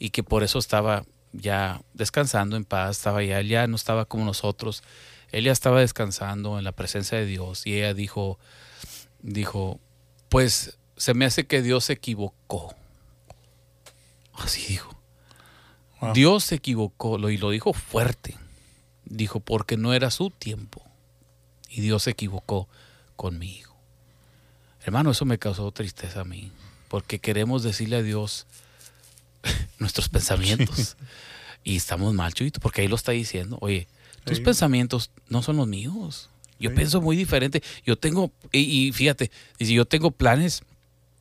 [0.00, 4.04] y que por eso estaba ya descansando en paz, estaba ya, él ya no estaba
[4.04, 4.82] como nosotros,
[5.30, 8.40] él ya estaba descansando en la presencia de Dios y ella dijo,
[9.20, 9.78] dijo,
[10.28, 12.74] pues se me hace que Dios se equivocó.
[14.34, 14.98] Así dijo.
[16.00, 16.14] Wow.
[16.14, 18.36] Dios se equivocó, lo, y lo dijo fuerte.
[19.04, 20.82] Dijo, porque no era su tiempo.
[21.74, 22.68] Y Dios se equivocó
[23.16, 23.74] conmigo.
[24.84, 26.52] Hermano, eso me causó tristeza a mí.
[26.88, 28.46] Porque queremos decirle a Dios
[29.78, 30.96] nuestros pensamientos.
[31.64, 33.56] Y estamos mal, Chuyito, porque ahí lo está diciendo.
[33.60, 33.86] Oye,
[34.24, 34.42] tus Sí.
[34.42, 36.28] pensamientos no son los míos.
[36.58, 36.76] Yo Sí.
[36.76, 37.62] pienso muy diferente.
[37.86, 40.62] Yo tengo, y, y fíjate, yo tengo planes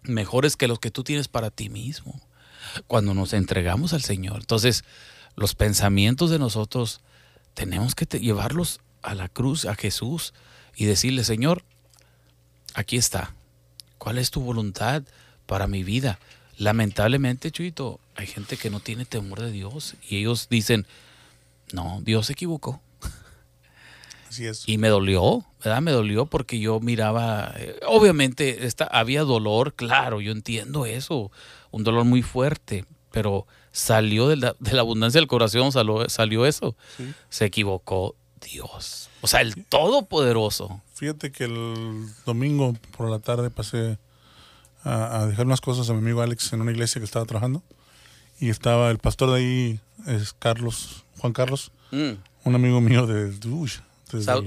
[0.03, 2.19] mejores que los que tú tienes para ti mismo.
[2.87, 4.41] Cuando nos entregamos al Señor.
[4.41, 4.83] Entonces,
[5.35, 7.01] los pensamientos de nosotros
[7.53, 10.33] tenemos que te- llevarlos a la cruz, a Jesús,
[10.75, 11.63] y decirle, Señor,
[12.73, 13.33] aquí está.
[13.97, 15.03] ¿Cuál es tu voluntad
[15.45, 16.19] para mi vida?
[16.57, 20.85] Lamentablemente, Chuito, hay gente que no tiene temor de Dios y ellos dicen,
[21.73, 22.81] no, Dios se equivocó.
[24.29, 24.67] Así es.
[24.67, 25.81] Y me dolió, ¿verdad?
[25.81, 31.31] Me dolió porque yo miraba, eh, obviamente esta, había dolor, claro, yo entiendo eso,
[31.71, 36.45] un dolor muy fuerte, pero salió de la, de la abundancia del corazón, salió, salió
[36.45, 36.75] eso.
[36.97, 37.13] Sí.
[37.29, 39.10] Se equivocó Dios.
[39.21, 40.82] O sea, el Todopoderoso.
[40.95, 43.97] Fíjate que el domingo por la tarde pasé
[44.84, 47.63] a, a dejar unas cosas a mi amigo Alex en una iglesia que estaba trabajando.
[48.39, 52.13] Y estaba el pastor de ahí, es Carlos, Juan Carlos, Mm.
[52.45, 53.32] un amigo mío de,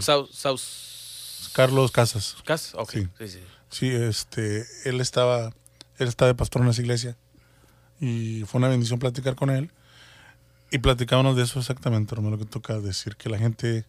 [0.00, 2.36] sau- sau- Carlos Casas.
[2.44, 3.08] Cas- ok, Sí.
[3.18, 3.38] sí, sí.
[3.70, 5.52] Sí, este, él estaba,
[5.98, 7.16] él estaba de pastor en esa iglesia
[8.00, 9.70] y fue una bendición platicar con él
[10.74, 13.84] y platicábamos de eso exactamente, lo que toca decir, que la gente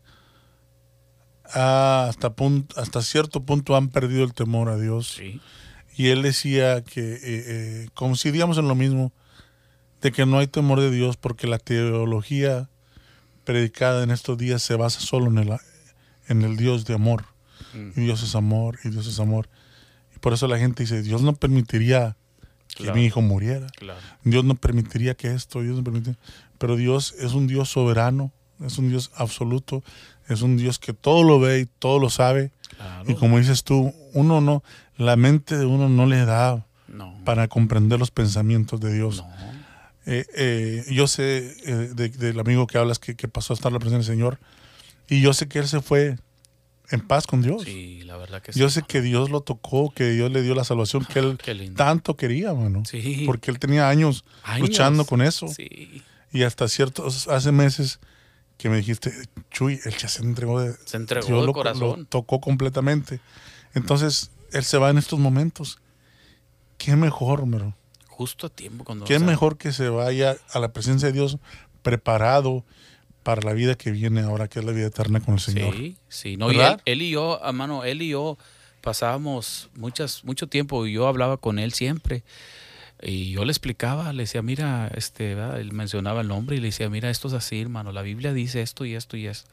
[1.53, 5.41] ha- hasta, pun- hasta cierto punto han perdido el temor a Dios Sí.
[5.97, 9.11] y él decía que eh, eh, coincidíamos en lo mismo,
[10.01, 12.69] de que no hay temor de Dios porque la teología
[13.43, 15.57] predicada en estos días se basa solo en el,
[16.27, 17.25] en el Dios de amor.
[17.73, 17.99] Mm.
[17.99, 19.49] Y Dios es amor, y Dios es amor.
[20.15, 22.17] Y por eso la gente dice, Dios no permitiría
[22.75, 22.95] que Claro.
[22.97, 23.67] mi hijo muriera.
[23.77, 23.99] Claro.
[24.23, 26.17] Dios no permitiría que esto, Dios no permitiría.
[26.57, 28.31] Pero Dios es un Dios soberano,
[28.63, 29.83] es un Dios absoluto,
[30.27, 32.51] es un Dios que todo lo ve y todo lo sabe.
[32.77, 33.09] Claro.
[33.11, 34.63] Y como dices tú, uno no,
[34.97, 37.17] la mente de uno no le da no.
[37.25, 39.17] para comprender los pensamientos de Dios.
[39.17, 39.55] no.
[40.07, 43.71] Eh, eh, yo sé eh, de- del amigo que hablas que, que pasó a estar
[43.71, 44.39] en la presencia del Señor
[45.09, 46.19] y yo sé que él se fue
[46.91, 47.63] en paz con Dios.
[47.63, 48.59] Sí, la verdad que sí.
[48.59, 51.37] Yo sé que Dios lo tocó, que Dios le dio la salvación que él
[51.75, 52.83] tanto quería, mano.
[52.85, 53.23] Sí.
[53.25, 54.69] Porque él tenía años, Años.
[54.69, 55.47] luchando con eso.
[55.47, 56.03] Sí.
[56.35, 58.01] Y hasta ciertos, hace meses
[58.57, 59.13] que me dijiste,
[59.51, 61.99] Chuy, él ya se entregó de, Se entregó Dios de lo, corazón.
[62.01, 63.21] lo tocó completamente.
[63.73, 65.79] Entonces, él se va en estos momentos.
[66.77, 67.73] Qué mejor, mero.
[68.07, 71.37] Justo a tiempo cuando Qué mejor que se vaya a la presencia de Dios
[71.81, 72.65] preparado
[73.23, 75.73] para la vida que viene ahora, que es la vida eterna con el Señor.
[75.73, 76.35] Sí, sí.
[76.35, 78.37] No, y él, él y yo, hermano, él y yo
[78.81, 82.23] pasábamos muchas, mucho tiempo y yo hablaba con él siempre.
[83.01, 86.89] Y yo le explicaba, le decía, mira, este, él mencionaba el nombre y le decía,
[86.89, 89.49] mira, esto es así, hermano, la Biblia dice esto y esto y esto.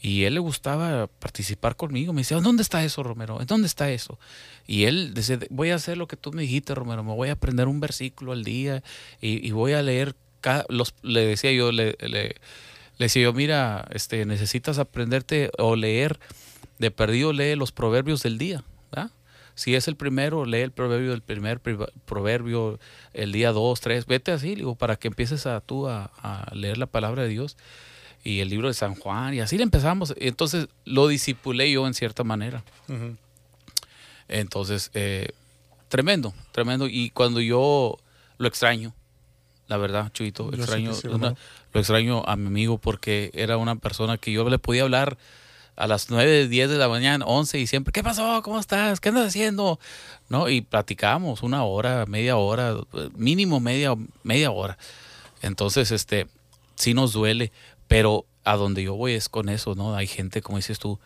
[0.00, 2.12] Y él le gustaba participar conmigo.
[2.12, 3.40] Me decía, ¿dónde está eso, Romero?
[3.40, 4.18] ¿En dónde está eso?
[4.66, 7.02] Y él decía, voy a hacer lo que tú me dijiste, Romero.
[7.02, 8.82] Me voy a aprender un versículo al día
[9.22, 10.14] y, voy a leer.
[10.68, 12.36] Los, le decía yo, le, le, le
[12.98, 16.20] decía yo, mira, este, necesitas aprenderte o leer.
[16.78, 18.62] De perdido, lee los proverbios del día.
[18.92, 19.10] ¿verdad?
[19.54, 22.78] Si es el primero, lee el proverbio del primer proverbio,
[23.12, 24.06] el día dos, tres.
[24.06, 27.56] Vete así, digo, para que empieces a tú a, a leer la palabra de Dios
[28.24, 30.14] y el libro de San Juan, y así le empezamos.
[30.18, 32.64] Entonces lo disipulé yo en cierta manera.
[34.28, 35.28] Entonces, eh,
[35.88, 36.86] tremendo, tremendo.
[36.88, 37.98] Y cuando yo
[38.38, 38.94] lo extraño,
[39.68, 41.28] la verdad, Chuito, extraño, sí, una-
[41.72, 45.16] lo extraño a mi amigo porque era una persona que yo le podía hablar
[45.76, 48.42] a las 9, 10 de la mañana, 11 y siempre, ¿qué pasó?
[48.42, 49.00] ¿Cómo estás?
[49.00, 49.78] ¿Qué andas haciendo?
[50.28, 50.48] ¿No?
[50.48, 52.76] Y platicamos una hora, media hora,
[53.16, 54.78] mínimo media, media hora.
[55.42, 56.26] Entonces, este,
[56.76, 57.52] sí nos duele,
[57.88, 59.96] pero a donde yo voy es con eso, ¿no?
[59.96, 60.98] Hay gente, como dices tú,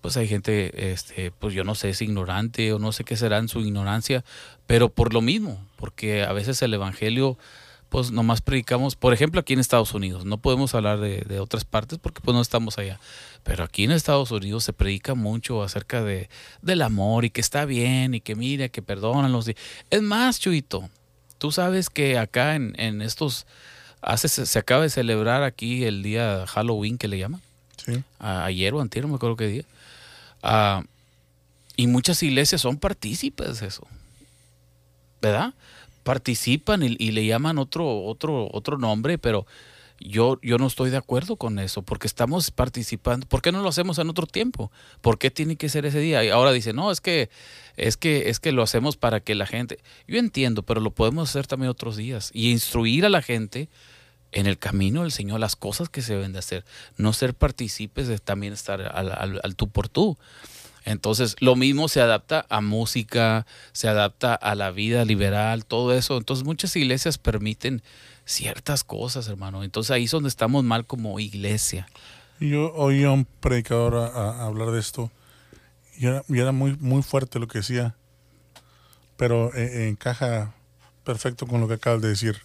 [0.00, 3.38] pues hay gente, este, pues yo no sé, es ignorante o no sé qué será
[3.38, 4.24] en su ignorancia,
[4.66, 7.38] pero por lo mismo, porque a veces el evangelio,
[7.88, 11.64] pues nomás predicamos, por ejemplo, aquí en Estados Unidos, no podemos hablar de, de otras
[11.64, 13.00] partes porque pues no estamos allá,
[13.46, 16.28] pero aquí en Estados Unidos se predica mucho acerca de,
[16.62, 19.48] del amor y que está bien y que mira, que perdónalos.
[19.88, 20.90] Es más, Chuito,
[21.38, 23.46] tú sabes que acá en, en estos,
[24.02, 27.40] hace, se, se acaba de celebrar aquí el día Halloween que le llaman
[27.76, 28.02] Sí.
[28.18, 29.64] a- ayer o antier, no me acuerdo qué día.
[30.42, 30.82] Ah,
[31.76, 33.86] y muchas iglesias son partícipes de eso.
[35.22, 35.54] ¿Verdad?
[36.02, 39.46] Participan y, y le llaman otro, otro, otro nombre, pero
[39.98, 43.26] yo, yo no estoy de acuerdo con eso, porque estamos participando.
[43.26, 44.70] ¿Por qué no lo hacemos en otro tiempo?
[45.00, 46.22] ¿Por qué tiene que ser ese día?
[46.24, 47.30] Y ahora dice, no, es que,
[47.76, 49.78] es que, es que lo hacemos para que la gente.
[50.06, 52.30] Yo entiendo, pero lo podemos hacer también otros días.
[52.34, 53.68] Y instruir a la gente
[54.32, 56.64] en el camino del Señor, las cosas que se deben de hacer,
[56.98, 60.18] no ser partícipes de también estar al, al- al tú por tú.
[60.84, 66.16] Entonces, lo mismo se adapta a música, se adapta a la vida liberal, todo eso.
[66.16, 67.82] Entonces, muchas iglesias permiten
[68.26, 69.64] ciertas cosas, hermano.
[69.64, 71.88] Entonces, ahí es donde estamos mal como iglesia.
[72.38, 75.10] Yo oí a un predicador a, a hablar de esto
[75.98, 77.96] y era, y era muy, muy fuerte lo que decía,
[79.16, 80.54] pero eh, encaja
[81.04, 82.42] perfecto con lo que acabas de decir.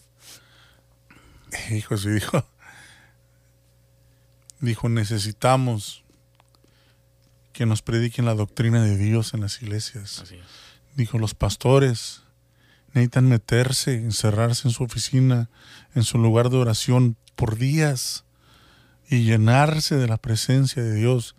[1.71, 2.45] Hijo, sí, dijo,
[4.61, 6.03] dijo, necesitamos
[7.51, 10.19] que nos prediquen la doctrina de Dios en las iglesias.
[10.19, 10.45] Así es.
[10.95, 12.20] Dijo, los pastores
[12.93, 15.49] necesitan meterse, encerrarse en su oficina,
[15.95, 18.23] en su lugar de oración por días
[19.09, 21.35] y llenarse de la presencia de Dios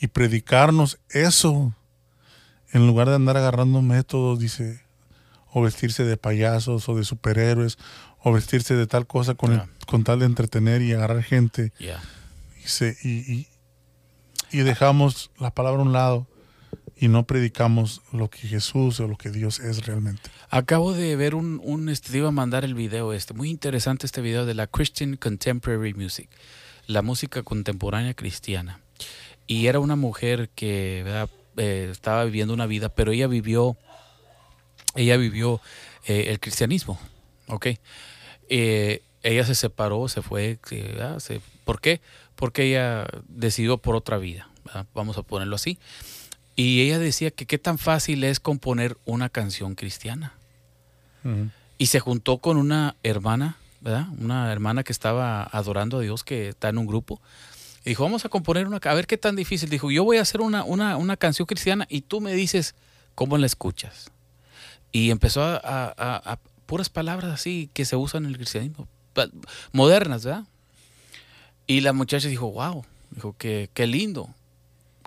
[0.00, 1.74] y predicarnos eso
[2.72, 4.82] en lugar de andar agarrando métodos, dice,
[5.52, 7.78] o vestirse de payasos o de superhéroes
[8.20, 11.72] o vestirse de tal cosa con, el- con tal de entretener y agarrar gente.
[11.78, 12.02] Ya.
[12.62, 13.48] Dice, y, y,
[14.50, 16.26] y dejamos la palabra a un lado
[16.96, 20.30] y no predicamos lo que Jesús o lo que Dios es realmente.
[20.50, 24.06] Acabo de ver un, un este, te iba a mandar el video este, muy interesante
[24.06, 26.28] este video de la Christian Contemporary Music,
[26.86, 28.80] la música contemporánea cristiana.
[29.46, 31.26] Y era una mujer que.
[31.56, 33.76] Eh, estaba viviendo una vida, pero ella vivió,
[34.96, 35.60] ella vivió
[36.06, 36.98] eh, el cristianismo,
[37.46, 37.66] ¿ok?
[38.48, 41.22] Eh, ella se separó, se fue, ¿verdad?
[41.64, 42.00] ¿por qué?
[42.34, 44.86] Porque ella decidió por otra vida, ¿verdad?
[44.94, 45.78] vamos a ponerlo así.
[46.56, 50.34] Y ella decía que qué tan fácil es componer una canción cristiana.
[51.78, 54.06] Y se juntó con una hermana, ¿verdad?
[54.18, 57.20] Una hermana que estaba adorando a Dios, que está en un grupo.
[57.84, 59.68] Y dijo, vamos a componer una, a ver qué tan difícil.
[59.70, 62.74] Dijo, yo voy a hacer una, una, una canción cristiana y tú me dices
[63.14, 64.10] cómo la escuchas.
[64.92, 68.86] Y empezó a, a- a- a puras palabras así que se usan en el cristianismo,
[69.72, 70.44] modernas, ¿verdad?
[71.66, 74.28] Y la muchacha dijo, wow, dijo, que qué lindo,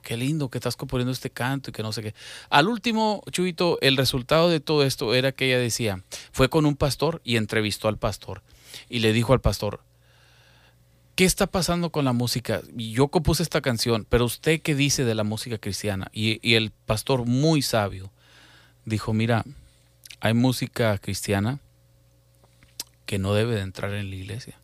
[0.04, 2.14] qué lindo que estás componiendo este canto y que no sé qué.
[2.50, 6.76] Al último, Chuito, el resultado de todo esto era que ella decía, fue con un
[6.76, 8.42] pastor y entrevistó al pastor
[8.90, 9.82] y le dijo al pastor,
[11.16, 12.62] ¿qué está pasando con la música?
[12.76, 16.10] Yo compuse esta canción, pero usted qué dice de la música cristiana?
[16.14, 18.12] Y, y el pastor muy sabio
[18.86, 19.44] dijo, mira,
[20.20, 21.60] hay música cristiana
[23.06, 24.60] que no debe de entrar en la iglesia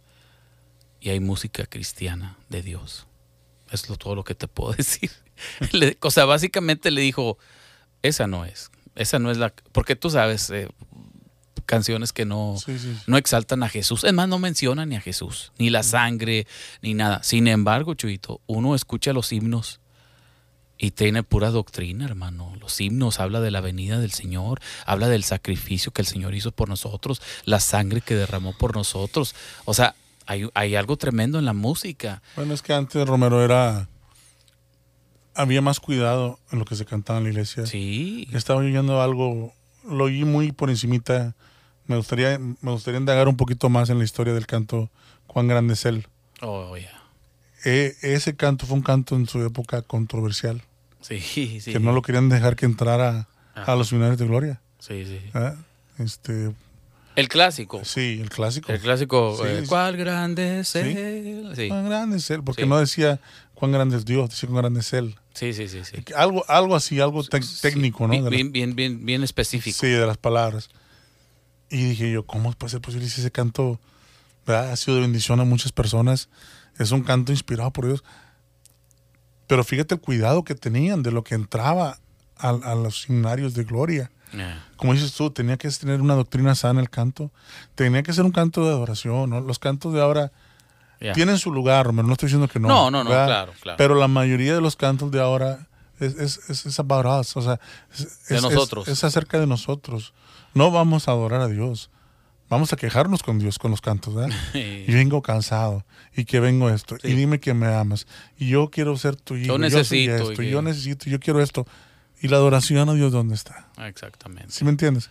[1.03, 3.07] y hay música cristiana de Dios.
[3.71, 5.11] Es lo, todo lo que te puedo decir.
[5.71, 7.37] Le- o sea, básicamente le dijo,
[8.01, 9.53] esa no es, esa no es la...
[9.71, 10.67] Porque tú sabes, eh,
[11.65, 12.95] canciones que no, Sí, sí.
[13.07, 14.03] no exaltan a Jesús.
[14.03, 16.45] Es más, no mencionan ni a Jesús, ni la sangre,
[16.81, 17.23] ni nada.
[17.23, 19.79] Sin embargo, Chuito, uno escucha los himnos
[20.77, 22.53] y tiene pura doctrina, hermano.
[22.59, 26.51] Los himnos habla de la venida del Señor, habla del sacrificio que el Señor hizo
[26.51, 29.33] por nosotros, la sangre que derramó por nosotros.
[29.63, 32.21] O sea, hay, hay algo tremendo en la música.
[32.35, 33.87] Bueno, es que antes Romero era...
[35.35, 37.65] Había más cuidado en lo que se cantaba en la iglesia.
[37.65, 39.53] Sí, Estaba oyendo algo,
[39.89, 41.35] lo oí muy por encimita.
[41.87, 44.89] Me gustaría, me gustaría indagar un poquito más en la historia del canto
[45.27, 46.07] Cuán grande es él.
[46.41, 46.89] oh, yeah.
[47.65, 50.61] E- ese canto fue un canto en su época controversial,
[51.01, 51.59] sí, sí.
[51.71, 53.75] que no lo querían dejar que entrara a Ah.
[53.75, 54.61] los finales de gloria.
[54.79, 55.19] Sí, sí.
[55.33, 55.53] ¿eh?
[55.97, 56.51] Este,
[57.15, 57.81] El clásico.
[57.85, 58.71] sí, el clásico.
[58.71, 59.63] El clásico, Sí, eh.
[59.67, 61.51] ¿cuál grande es él?
[61.55, 62.67] Sí, Cuán grande es él, porque Sí.
[62.67, 63.19] no decía
[63.53, 65.15] cuán grande es Dios, decía cuán grande es él.
[65.33, 65.81] sí, sí, sí.
[65.83, 66.03] sí.
[66.15, 67.23] Algo, algo así, algo
[67.61, 68.29] técnico, ¿no?
[68.29, 69.77] Bien, bien, bien, bien específico.
[69.79, 70.69] Sí, de las palabras.
[71.69, 73.79] Y dije yo, ¿cómo puede ser posible si ese canto
[74.45, 74.71] ¿verdad?
[74.71, 76.29] ha sido de bendición a muchas personas?
[76.79, 78.03] Es un canto inspirado por Dios.
[79.47, 81.99] Pero fíjate el cuidado que tenían de lo que entraba
[82.37, 84.11] a, a los seminarios de gloria.
[84.33, 84.65] Yeah.
[84.77, 87.31] Como dices tú, tenía que tener una doctrina sana el canto.
[87.75, 89.29] Tenía que ser un canto de adoración.
[89.29, 89.39] ¿no?
[89.41, 90.31] Los cantos de ahora
[90.99, 91.13] Yeah.
[91.13, 92.07] tienen su lugar, Romero.
[92.07, 92.67] No estoy diciendo que no.
[92.69, 93.77] No, no, no, claro, claro.
[93.77, 95.67] Pero la mayoría de los cantos de ahora
[95.99, 97.59] es, es, es, es about us, O sea,
[97.93, 98.87] es, De es- nosotros.
[98.87, 100.13] Es, es acerca de nosotros.
[100.53, 101.89] No vamos a adorar a Dios.
[102.49, 104.33] Vamos a quejarnos con Dios con los cantos, ¿verdad?
[104.53, 104.85] Sí.
[104.87, 105.83] Y vengo cansado.
[106.15, 106.95] Y que vengo esto.
[107.01, 107.09] Sí.
[107.09, 108.07] Y dime que me amas.
[108.37, 109.47] Y yo quiero ser tu hijo.
[109.47, 111.09] Yo necesito, esto, y y que- yo necesito.
[111.09, 111.65] Yo quiero esto.
[112.23, 113.67] Y la adoración a Dios, ¿dónde está?
[113.85, 114.49] Exactamente.
[114.49, 115.09] ¿Sí me entiendes?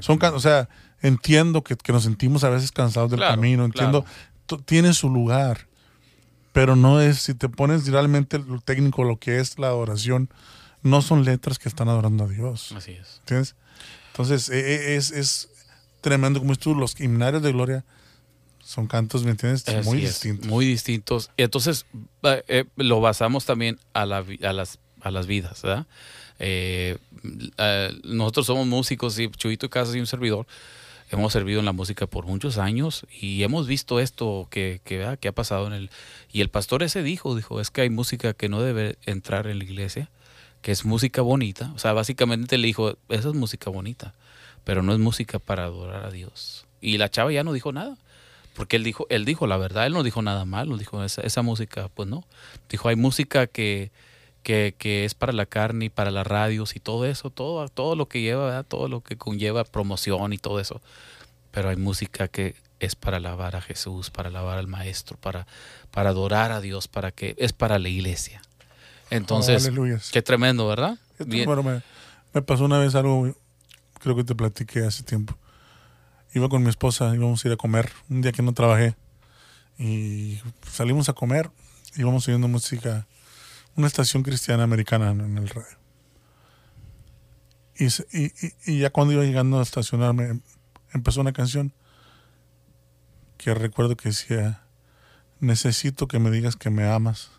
[0.00, 0.68] Son o sea,
[1.00, 4.04] entiendo que, que nos sentimos a veces cansados del Claro, camino, entiendo,
[4.64, 5.68] tiene su lugar,
[6.52, 10.30] pero no es, si te pones realmente lo técnico, lo que es la adoración,
[10.82, 13.18] no son letras que están adorando a Dios, Así es.
[13.20, 13.54] ¿entiendes?
[14.08, 15.48] Entonces, e- e- es, es
[16.00, 17.84] tremendo como es tú, los himnarios de gloria
[18.58, 19.66] son cantos, ¿me entiendes?
[19.68, 20.46] Así Muy es, distintos.
[20.48, 21.30] Muy distintos.
[21.36, 21.86] Y Entonces,
[22.24, 25.86] eh, lo basamos también a, la a, las, a las vidas, ¿verdad?
[26.38, 26.98] Eh,
[27.58, 30.46] eh, nosotros somos músicos y Chuito Casas y un servidor.
[31.10, 35.32] Hemos servido en la música por muchos años y hemos visto esto que, que, ha
[35.32, 35.90] pasado en el...
[36.32, 39.58] Y el pastor ese dijo, dijo, es que hay música que no debe entrar en
[39.58, 40.10] la iglesia
[40.60, 41.72] que es música bonita.
[41.74, 44.14] O sea, básicamente le dijo, esa es música bonita,
[44.64, 46.66] pero no es música para adorar a Dios.
[46.80, 47.96] Y la chava ya no dijo nada.
[48.54, 51.88] Porque él dijo, él dijo la verdad, él no dijo nada malo, dijo esa música,
[51.94, 52.24] pues no.
[52.68, 53.92] Dijo, hay música que,
[54.48, 57.96] que, que, es para la carne y para las radios y todo eso, todo, todo
[57.96, 58.64] lo que lleva, ¿verdad?
[58.66, 60.80] todo lo que conlleva promoción y todo eso.
[61.50, 65.46] Pero hay música que es para alabar a Jesús, para alabar al Maestro, para,
[65.90, 68.40] para adorar a Dios, para que es para la iglesia.
[69.10, 70.96] Entonces, Oh, qué tremendo, ¿verdad?
[71.18, 71.44] Bien.
[71.44, 71.82] Bueno, me,
[72.32, 73.30] me pasó una vez algo,
[74.00, 75.36] creo que te platiqué hace tiempo.
[76.32, 78.96] Iba con mi esposa, íbamos a ir a comer, un día que no trabajé.
[79.78, 81.50] Y salimos a comer,
[81.96, 83.06] íbamos oyendo música,
[83.78, 85.78] una estación cristiana americana en, el radio.
[87.76, 90.40] Y, ya cuando iba llegando a estacionarme,
[90.92, 91.72] empezó una canción
[93.36, 94.64] que recuerdo que decía,
[95.38, 97.30] necesito que me digas que me amas,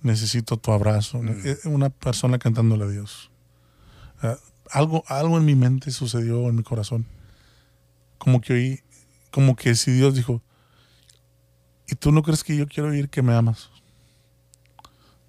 [0.00, 1.20] necesito tu abrazo.
[1.24, 3.32] Eh, Una persona cantándole a Dios.
[4.22, 4.36] Ah,
[4.70, 7.04] algo, algo en mi mente sucedió en mi corazón.
[8.18, 8.80] Como que oí,
[9.32, 10.40] como que si Dios dijo,
[11.88, 13.73] ¿y tú no crees que yo quiero oír que me amas?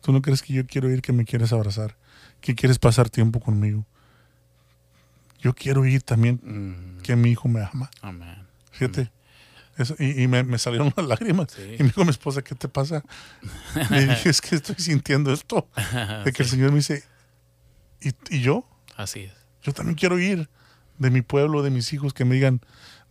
[0.06, 1.98] ¿Tú no crees que yo quiero oír que me quieres abrazar?
[2.40, 3.88] Que quieres pasar tiempo conmigo?
[5.40, 7.90] Yo quiero oír también Mm, que mi hijo me ama.
[8.04, 8.46] amén.
[8.70, 9.12] Fíjate.
[9.78, 11.48] Eso, y y me, me salieron las lágrimas.
[11.56, 11.64] Sí.
[11.80, 13.04] Y me dijo mi esposa, ¿qué te pasa?
[13.90, 15.68] Le dije, es que estoy sintiendo esto.
[16.24, 17.04] De que el Señor me dice,
[18.00, 18.64] ¿y, y yo?
[18.96, 19.34] Así es.
[19.64, 20.48] Yo también quiero oír
[21.00, 22.62] de mi pueblo, de mis hijos, que me digan,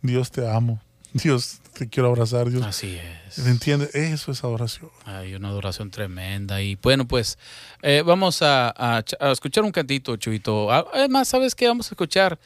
[0.01, 0.81] Dios te amo,
[1.23, 2.63] Dios te quiero abrazar, Dios.
[2.65, 2.97] Así
[3.27, 3.39] es.
[3.39, 3.89] ¿Me entiende?
[3.93, 4.89] Eso es adoración.
[5.05, 6.61] Hay una adoración tremenda.
[6.61, 7.37] Y bueno, pues
[7.81, 10.71] eh, vamos a, a ch- a escuchar un cantito, Chuito.
[10.71, 11.67] Ah, Además, ¿sabes qué?
[11.67, 12.39] Vamos a escuchar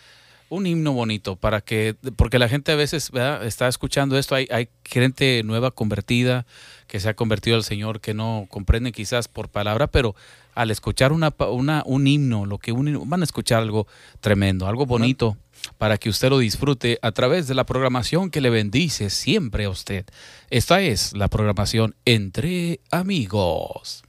[0.50, 3.46] un himno bonito para que, porque la gente a veces ¿verdad?
[3.46, 4.34] está escuchando esto.
[4.36, 6.46] Hay, hay gente nueva convertida
[6.88, 10.16] que se ha convertido al Señor que no comprenden quizás por palabra, pero
[10.56, 13.86] al escuchar una, una, un himno, lo que un himno- van a escuchar algo
[14.22, 15.38] tremendo, algo bonito
[15.78, 19.70] para que usted lo disfrute a través de la programación que le bendice siempre a
[19.70, 20.06] usted.
[20.50, 24.04] Esta es la programación Entre Amigos.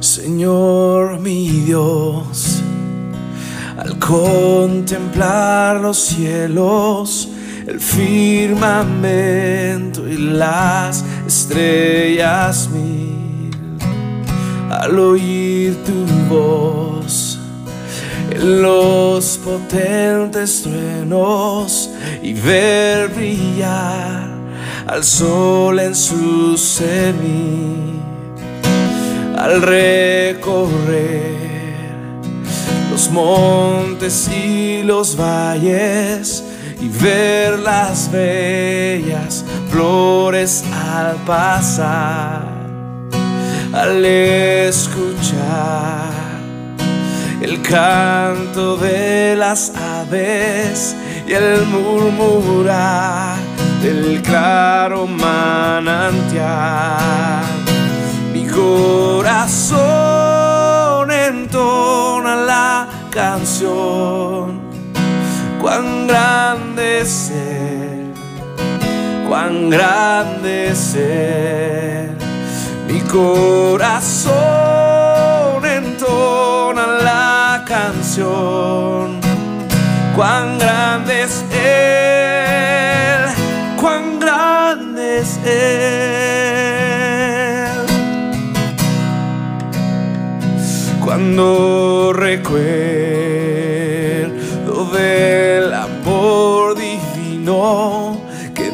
[0.00, 2.60] Señor mi Dios,
[3.76, 7.28] al contemplar los cielos,
[7.66, 9.28] el firmamento
[10.08, 13.50] y las estrellas mil,
[14.70, 17.38] al oír tu voz
[18.30, 21.90] en los potentes truenos
[22.22, 24.30] y ver brillar
[24.86, 28.02] al sol en su cenit
[29.36, 31.32] al recorrer
[32.90, 36.44] los montes y los valles
[36.82, 40.64] y ver las bellas flores
[40.96, 42.42] al pasar,
[43.72, 45.42] al escuchar
[47.40, 53.36] el canto de las aves y el murmurar
[53.80, 56.42] del claro manantial
[58.32, 59.82] mi corazón
[61.12, 64.61] entona la canción.
[65.62, 68.12] Cuán grande es Él,
[69.28, 72.10] cuán grande es Él.
[72.88, 74.34] Mi corazón
[75.64, 79.20] entona la canción.
[80.16, 83.30] Cuán grande es Él,
[83.80, 86.02] cuán grande es Él.
[91.04, 92.62] cuando recuerdo
[94.92, 95.41] del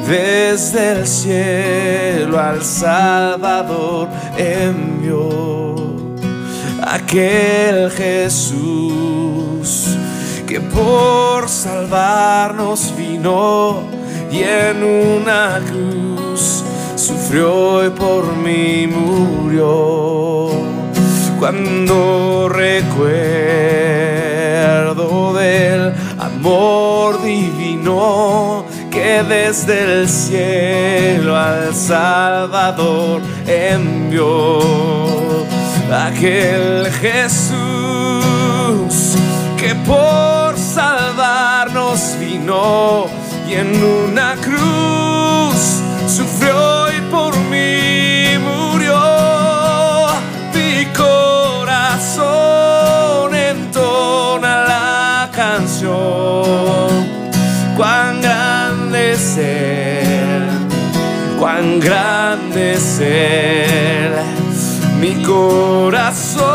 [0.08, 5.76] desde el cielo al Salvador envió
[6.82, 9.28] aquel Jesús
[10.46, 13.82] que por salvarnos vino
[14.32, 16.64] y en una cruz
[16.96, 20.48] sufrió y por mí murió.
[21.38, 22.98] Cuando recuerdo
[25.34, 28.57] del amor divino
[29.24, 34.60] desde el cielo al Salvador envió.
[35.90, 37.56] Aquel Jesús
[39.56, 43.06] que por salvarnos vino
[43.48, 46.77] y en una cruz sufrió
[65.00, 66.46] Mi corazón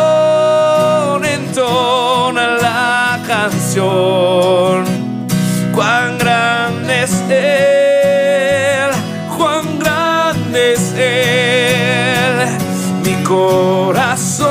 [1.25, 4.85] entona la canción.
[5.75, 8.91] Cuán grande es Él,
[9.37, 12.47] cuán grande es Él.
[13.03, 14.47] Mi corazón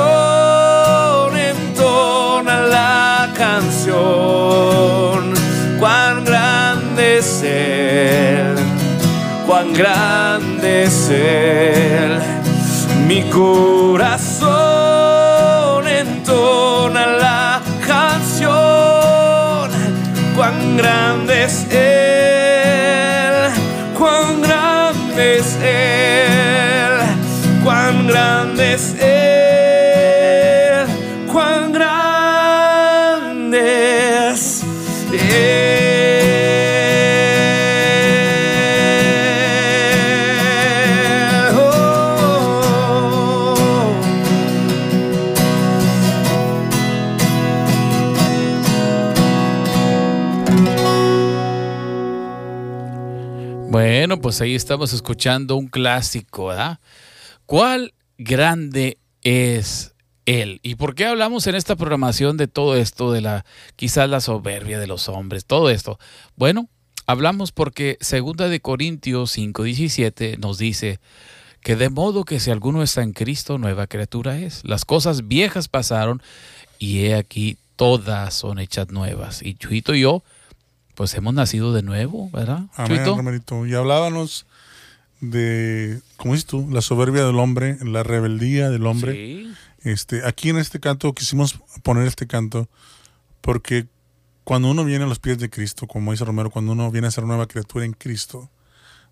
[1.35, 5.33] entona la canción.
[5.79, 8.63] Cuán grande es Él
[9.53, 11.52] cuán grande es Él.
[13.33, 14.47] Corazón
[15.87, 18.53] entona la canción.
[20.35, 21.67] Cuán grande es
[54.41, 56.79] ahí estamos escuchando un clásico, ¿verdad?
[57.45, 59.93] ¿Cuál grande es
[60.25, 60.59] él?
[60.63, 64.79] ¿Y por qué hablamos en esta programación de todo esto, de la quizás la soberbia
[64.79, 65.99] de los hombres, todo esto?
[66.35, 66.69] Bueno,
[67.05, 70.99] hablamos porque segunda de Corintios 5:17 nos dice
[71.61, 74.61] que de modo que si alguno está en Cristo, nueva criatura es.
[74.65, 76.21] Las cosas viejas pasaron
[76.77, 79.41] y he aquí todas son hechas nuevas.
[79.41, 80.23] Y Chuito y yo,
[80.95, 82.63] pues hemos nacido de nuevo, ¿verdad?
[82.75, 83.65] Amén, hermanito.
[83.65, 84.45] Y hablábamos
[85.21, 89.13] de, como dices tú, la soberbia del hombre, la rebeldía del hombre.
[89.13, 89.53] Sí.
[89.81, 92.69] Este, aquí en este canto quisimos poner este canto
[93.41, 93.87] porque
[94.43, 97.11] cuando uno viene a los pies de Cristo, como dice Romero, cuando uno viene a
[97.11, 98.49] ser nueva criatura en Cristo,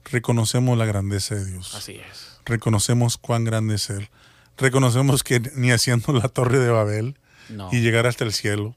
[0.06, 1.76] reconocemos la grandeza de Dios.
[1.76, 2.40] Así es.
[2.46, 4.10] Reconocemos cuán grande es Él.
[4.58, 7.18] Reconocemos que ni haciendo la torre de Babel
[7.50, 7.70] No.
[7.72, 8.76] y llegar hasta el cielo,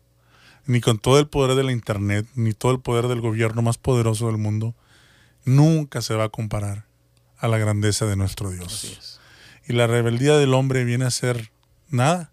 [0.66, 3.78] ni con todo el poder de la Internet, ni todo el poder del gobierno más
[3.78, 4.74] poderoso del mundo,
[5.44, 6.86] nunca se va a comparar
[7.38, 9.20] a la grandeza de nuestro Dios.
[9.66, 11.50] Y la rebeldía del hombre viene a ser
[11.88, 12.32] nada,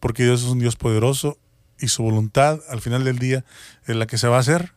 [0.00, 1.38] porque Dios es un Dios poderoso
[1.78, 3.44] y su voluntad al final del día
[3.86, 4.72] es la que se va a hacer.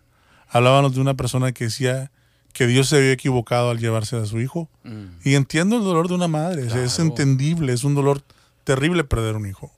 [0.49, 2.11] Hablábamos de una persona que decía
[2.53, 4.69] que Dios se había equivocado al llevarse a su hijo.
[4.83, 5.05] Mm.
[5.23, 8.23] Y entiendo el dolor de una madre, es entendible, es un dolor
[8.63, 9.71] terrible perder un hijo.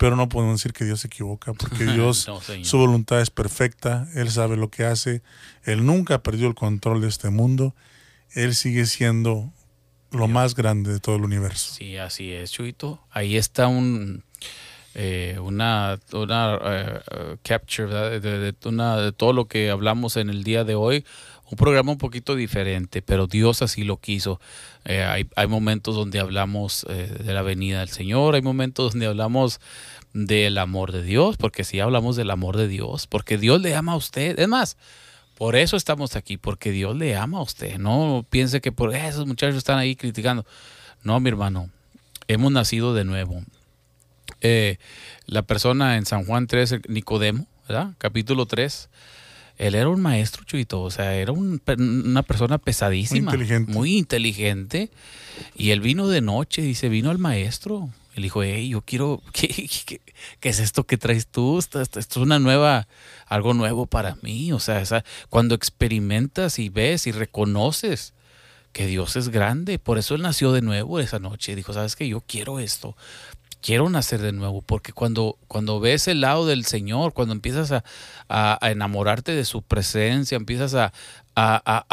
[0.00, 4.08] Pero no podemos decir que Dios se equivoca, porque Dios, No, su voluntad es perfecta,
[4.14, 5.20] Él sabe lo que hace,
[5.62, 7.74] Él nunca perdió el control de este mundo,
[8.32, 9.52] Él sigue siendo
[10.10, 11.74] lo más grande de todo el universo.
[11.74, 12.98] Sí, así es, Chuito.
[13.10, 14.24] Ahí está un
[14.94, 20.42] eh, una, una eh, capture de, de- una, de todo lo que hablamos en el
[20.44, 21.04] día de hoy.
[21.50, 24.40] Un programa un poquito diferente, pero Dios así lo quiso.
[24.84, 29.06] Eh, hay, hay momentos donde hablamos eh, de la venida del Señor, hay momentos donde
[29.06, 29.60] hablamos
[30.12, 33.92] del amor de Dios, porque sí hablamos del amor de Dios, porque Dios le ama
[33.92, 34.38] a usted.
[34.38, 34.76] Es más,
[35.36, 37.78] por eso estamos aquí, porque Dios le ama a usted.
[37.78, 40.44] No piense que por esos muchachos están ahí criticando.
[41.02, 41.70] No, mi hermano,
[42.28, 43.42] hemos nacido de nuevo.
[44.40, 44.78] Eh,
[45.26, 47.94] la persona en San Juan 3, Nicodemo, ¿verdad?
[47.98, 48.88] Capítulo 3,
[49.60, 53.30] él era un maestro, chuito, o sea, era un una persona pesadísima.
[53.30, 53.72] Muy inteligente.
[53.72, 54.90] Muy inteligente.
[55.54, 57.90] Y él vino de noche, dice, vino al maestro.
[58.14, 60.00] Él dijo, hey, yo quiero, ¿qué, qué,
[60.40, 61.58] qué es esto que traes tú?
[61.58, 62.88] Esto, es una nueva,
[63.26, 64.50] algo nuevo para mí.
[64.52, 68.14] O sea, esa- cuando experimentas y ves y reconoces
[68.72, 71.54] que Dios es grande, por eso él nació de nuevo esa noche.
[71.54, 72.96] Dijo, sabes que yo quiero esto
[73.62, 77.84] quiero nacer de nuevo, porque cuando, cuando ves el lado del Señor, cuando empiezas a,
[78.28, 80.92] a- a enamorarte de su presencia, empiezas a,
[81.36, 81.84] a-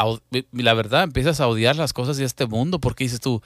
[0.52, 3.42] la verdad, empiezas a odiar las cosas de este mundo, porque dices tú,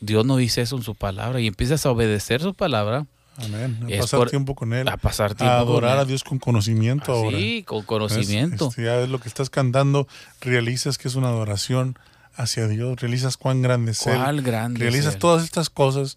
[0.00, 3.06] Dios no dice eso en su palabra, y empiezas a obedecer su palabra,
[3.36, 3.80] Amén.
[3.84, 4.86] A Es pasar por- tiempo con Él.
[4.88, 7.36] a pasar tiempo A adorar a Dios con conocimiento ahora.
[7.36, 8.68] Sí, con conocimiento.
[8.68, 10.06] Este, ya ves lo que estás cantando,
[10.40, 11.98] realizas que es una adoración
[12.36, 14.14] hacia Dios, realizas cuán grande es Él.
[14.16, 15.18] ¿Cuál grande es Realizas Él?
[15.20, 16.16] todas estas cosas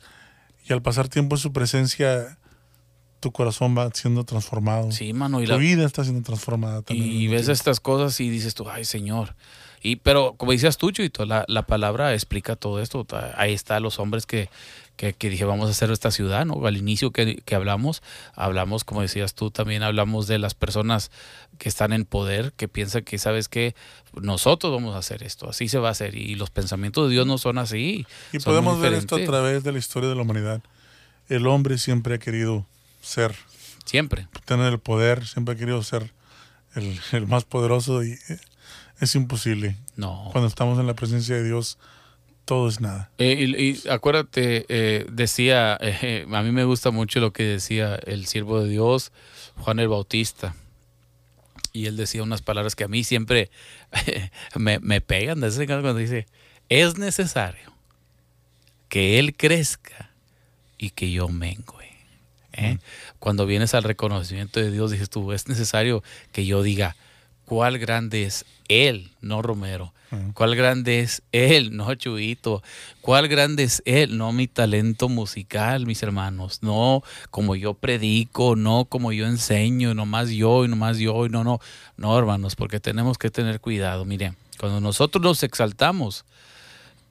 [0.67, 2.37] y al pasar tiempo en su presencia,
[3.19, 4.91] tu corazón va siendo transformado.
[4.91, 7.09] Sí, mano, y tu la, vida está siendo transformada también.
[7.09, 9.35] Y ves estas cosas y dices tú, ay Señor.
[9.81, 13.05] Y pero como decías tú, Chuito, la, la palabra explica todo esto.
[13.35, 14.49] Ahí está los hombres que,
[14.97, 16.65] que, que dije, vamos a hacer esta ciudad, ¿no?
[16.65, 18.01] Al inicio que, que hablamos,
[18.35, 21.11] hablamos, como decías tú, también hablamos de las personas
[21.59, 23.75] que están en poder, que piensan que, ¿sabes qué?
[24.19, 26.15] Nosotros vamos a hacer esto, así se va a hacer.
[26.15, 28.05] Y los pensamientos de Dios no son así.
[28.33, 30.61] Y son podemos ver esto a través de la historia de la humanidad.
[31.29, 32.65] El hombre siempre ha querido
[33.01, 33.35] ser,
[33.85, 34.27] Siempre.
[34.45, 36.11] tener el poder, siempre ha querido ser
[36.75, 38.39] el, el más poderoso y eh,
[38.99, 39.77] es imposible.
[39.95, 40.29] No.
[40.31, 41.77] Cuando estamos en la presencia de Dios,
[42.47, 43.11] todo es nada.
[43.17, 47.99] Eh, y, y acuérdate, eh, decía, eh, a mí me gusta mucho lo que decía
[48.05, 49.11] el siervo de Dios,
[49.57, 50.55] Juan el Bautista.
[51.73, 53.51] Y él decía unas palabras que a mí siempre
[54.55, 56.25] me, me pegan de ese cuando dice,
[56.69, 57.73] es necesario
[58.87, 60.11] que Él crezca
[60.77, 61.65] y que yo mengue.
[63.19, 66.95] Cuando vienes al reconocimiento de Dios, dices tú, es necesario que yo diga,
[67.47, 69.93] cuál grande es Él, no Romero.
[70.33, 72.61] Cuál grande es Él, no Chuito.
[73.01, 76.59] Cuál grande es Él, no mi talento musical, mis hermanos.
[76.61, 81.43] No como yo predico, no como yo enseño, nomás yo y nomás yo y no,
[81.43, 81.59] no.
[81.95, 84.03] No, hermanos, porque tenemos que tener cuidado.
[84.03, 86.25] Miren, cuando nosotros nos exaltamos,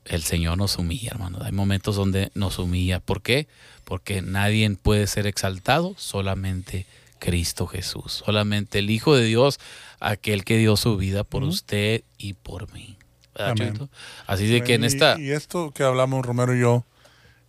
[0.05, 1.43] el Señor nos humilla, hermanos.
[1.45, 3.01] Hay momentos donde nos humilla.
[3.01, 3.47] ¿Por qué?
[3.85, 6.87] Porque nadie puede ser exaltado, solamente
[7.19, 8.23] Cristo Jesús.
[8.25, 9.59] Solamente el Hijo de Dios,
[10.01, 12.97] aquel que dio su vida por usted y por mí.
[14.27, 15.21] Así de que en Y- esta...
[15.21, 16.85] Y, esto que hablamos Romero y yo,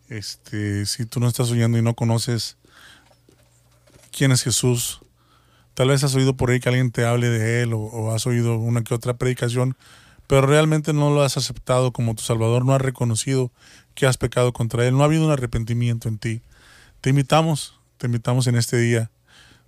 [0.10, 2.58] este, si tú no estás oyendo y no conoces
[4.12, 5.00] quién es Jesús,
[5.74, 8.26] tal vez has oído por ahí que alguien te hable de él o, o has
[8.28, 9.78] oído una que otra predicación,
[10.28, 13.52] pero realmente no lo has aceptado como tu Salvador, no has reconocido
[13.96, 16.42] que has pecado contra él, no ha habido un arrepentimiento en ti.
[17.02, 19.10] Te invitamos, te invitamos en este día.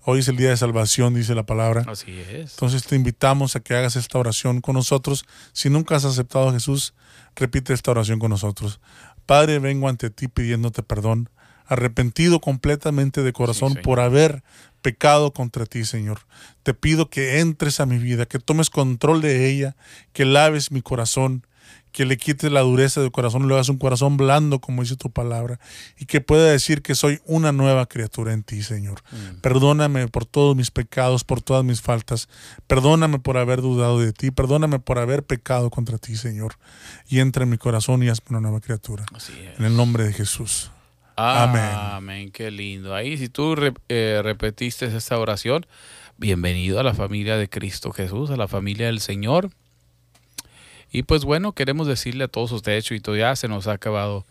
[0.04, 1.84] Hoy es el día de salvación, dice la palabra.
[1.88, 2.52] Así es.
[2.52, 5.26] Entonces te invitamos a que hagas esta oración con nosotros.
[5.52, 6.94] Si nunca has aceptado a Jesús,
[7.36, 8.80] repite esta oración con nosotros.
[9.26, 11.30] Padre, vengo ante ti pidiéndote perdón,
[11.66, 14.42] arrepentido completamente de corazón por haber
[14.82, 16.22] pecado contra ti, Señor.
[16.64, 19.76] Te pido que entres a mi vida, que tomes control de ella,
[20.14, 21.46] que laves mi corazón,
[21.92, 25.12] que le quites la dureza del corazón le hagas un corazón blando, como dice tu
[25.12, 25.60] palabra,
[25.98, 29.02] y que pueda decir que soy una nueva criatura en ti, Señor.
[29.42, 32.30] Perdóname por todos mis pecados, por todas mis faltas.
[32.68, 34.32] Perdóname por haber dudado de ti.
[34.32, 36.56] Perdóname por haber pecado contra ti, Señor.
[37.08, 39.06] Y entra en mi corazón y hazme una nueva criatura.
[39.14, 39.60] Así es.
[39.60, 40.72] En el nombre de Jesús.
[41.16, 41.62] Amén.
[41.74, 42.96] Amén, qué lindo.
[42.96, 43.56] Ahí, si tú
[43.90, 45.66] eh, repetiste esta oración,
[46.18, 49.50] bienvenido a la familia de Cristo Jesús, a la familia del Señor.
[50.92, 54.26] Y pues bueno, queremos decirle a todos ustedes, Chuito, ya se nos ha acabado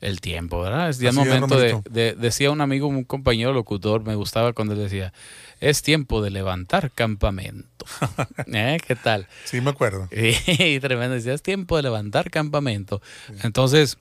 [0.00, 0.90] el tiempo, ¿verdad?
[0.90, 1.56] Es ya Así momento
[1.90, 5.12] de- decía un amigo, un compañero locutor, me gustaba cuando él decía,
[5.60, 7.84] es tiempo de levantar campamento.
[8.46, 8.78] ¿Eh?
[8.86, 9.26] ¿Qué tal?
[9.44, 10.08] Sí, me acuerdo.
[10.12, 13.02] Y tremendo, decía, es tiempo de levantar campamento.
[13.42, 13.98] Entonces,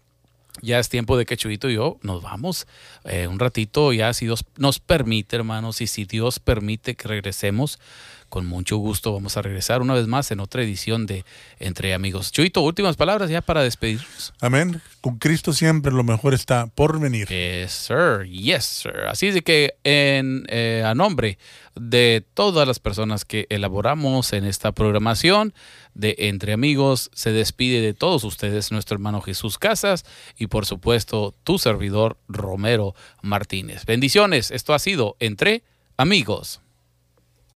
[0.61, 2.67] ya es tiempo de que Chuito y yo nos vamos
[3.05, 7.79] eh, un ratito, ya si Dios nos permite, hermanos, y si Dios permite que regresemos,
[8.29, 11.25] con mucho gusto vamos a regresar una vez más en otra edición de
[11.59, 12.31] Entre Amigos.
[12.31, 14.33] Chuito, últimas palabras ya para despedirnos.
[14.41, 14.81] Amén.
[15.01, 17.27] Con Cristo siempre lo mejor está por venir.
[17.27, 18.27] Yes, sir.
[18.29, 19.05] Yes, sir.
[19.09, 21.37] Así de que en, eh, a nombre
[21.75, 25.53] de todas las personas que elaboramos en esta programación
[25.93, 30.05] de Entre Amigos, se despide de todos ustedes nuestro hermano Jesús Casas
[30.37, 33.85] y por supuesto tu servidor Romero Martínez.
[33.85, 34.51] Bendiciones.
[34.51, 35.63] Esto ha sido Entre
[35.97, 36.61] Amigos.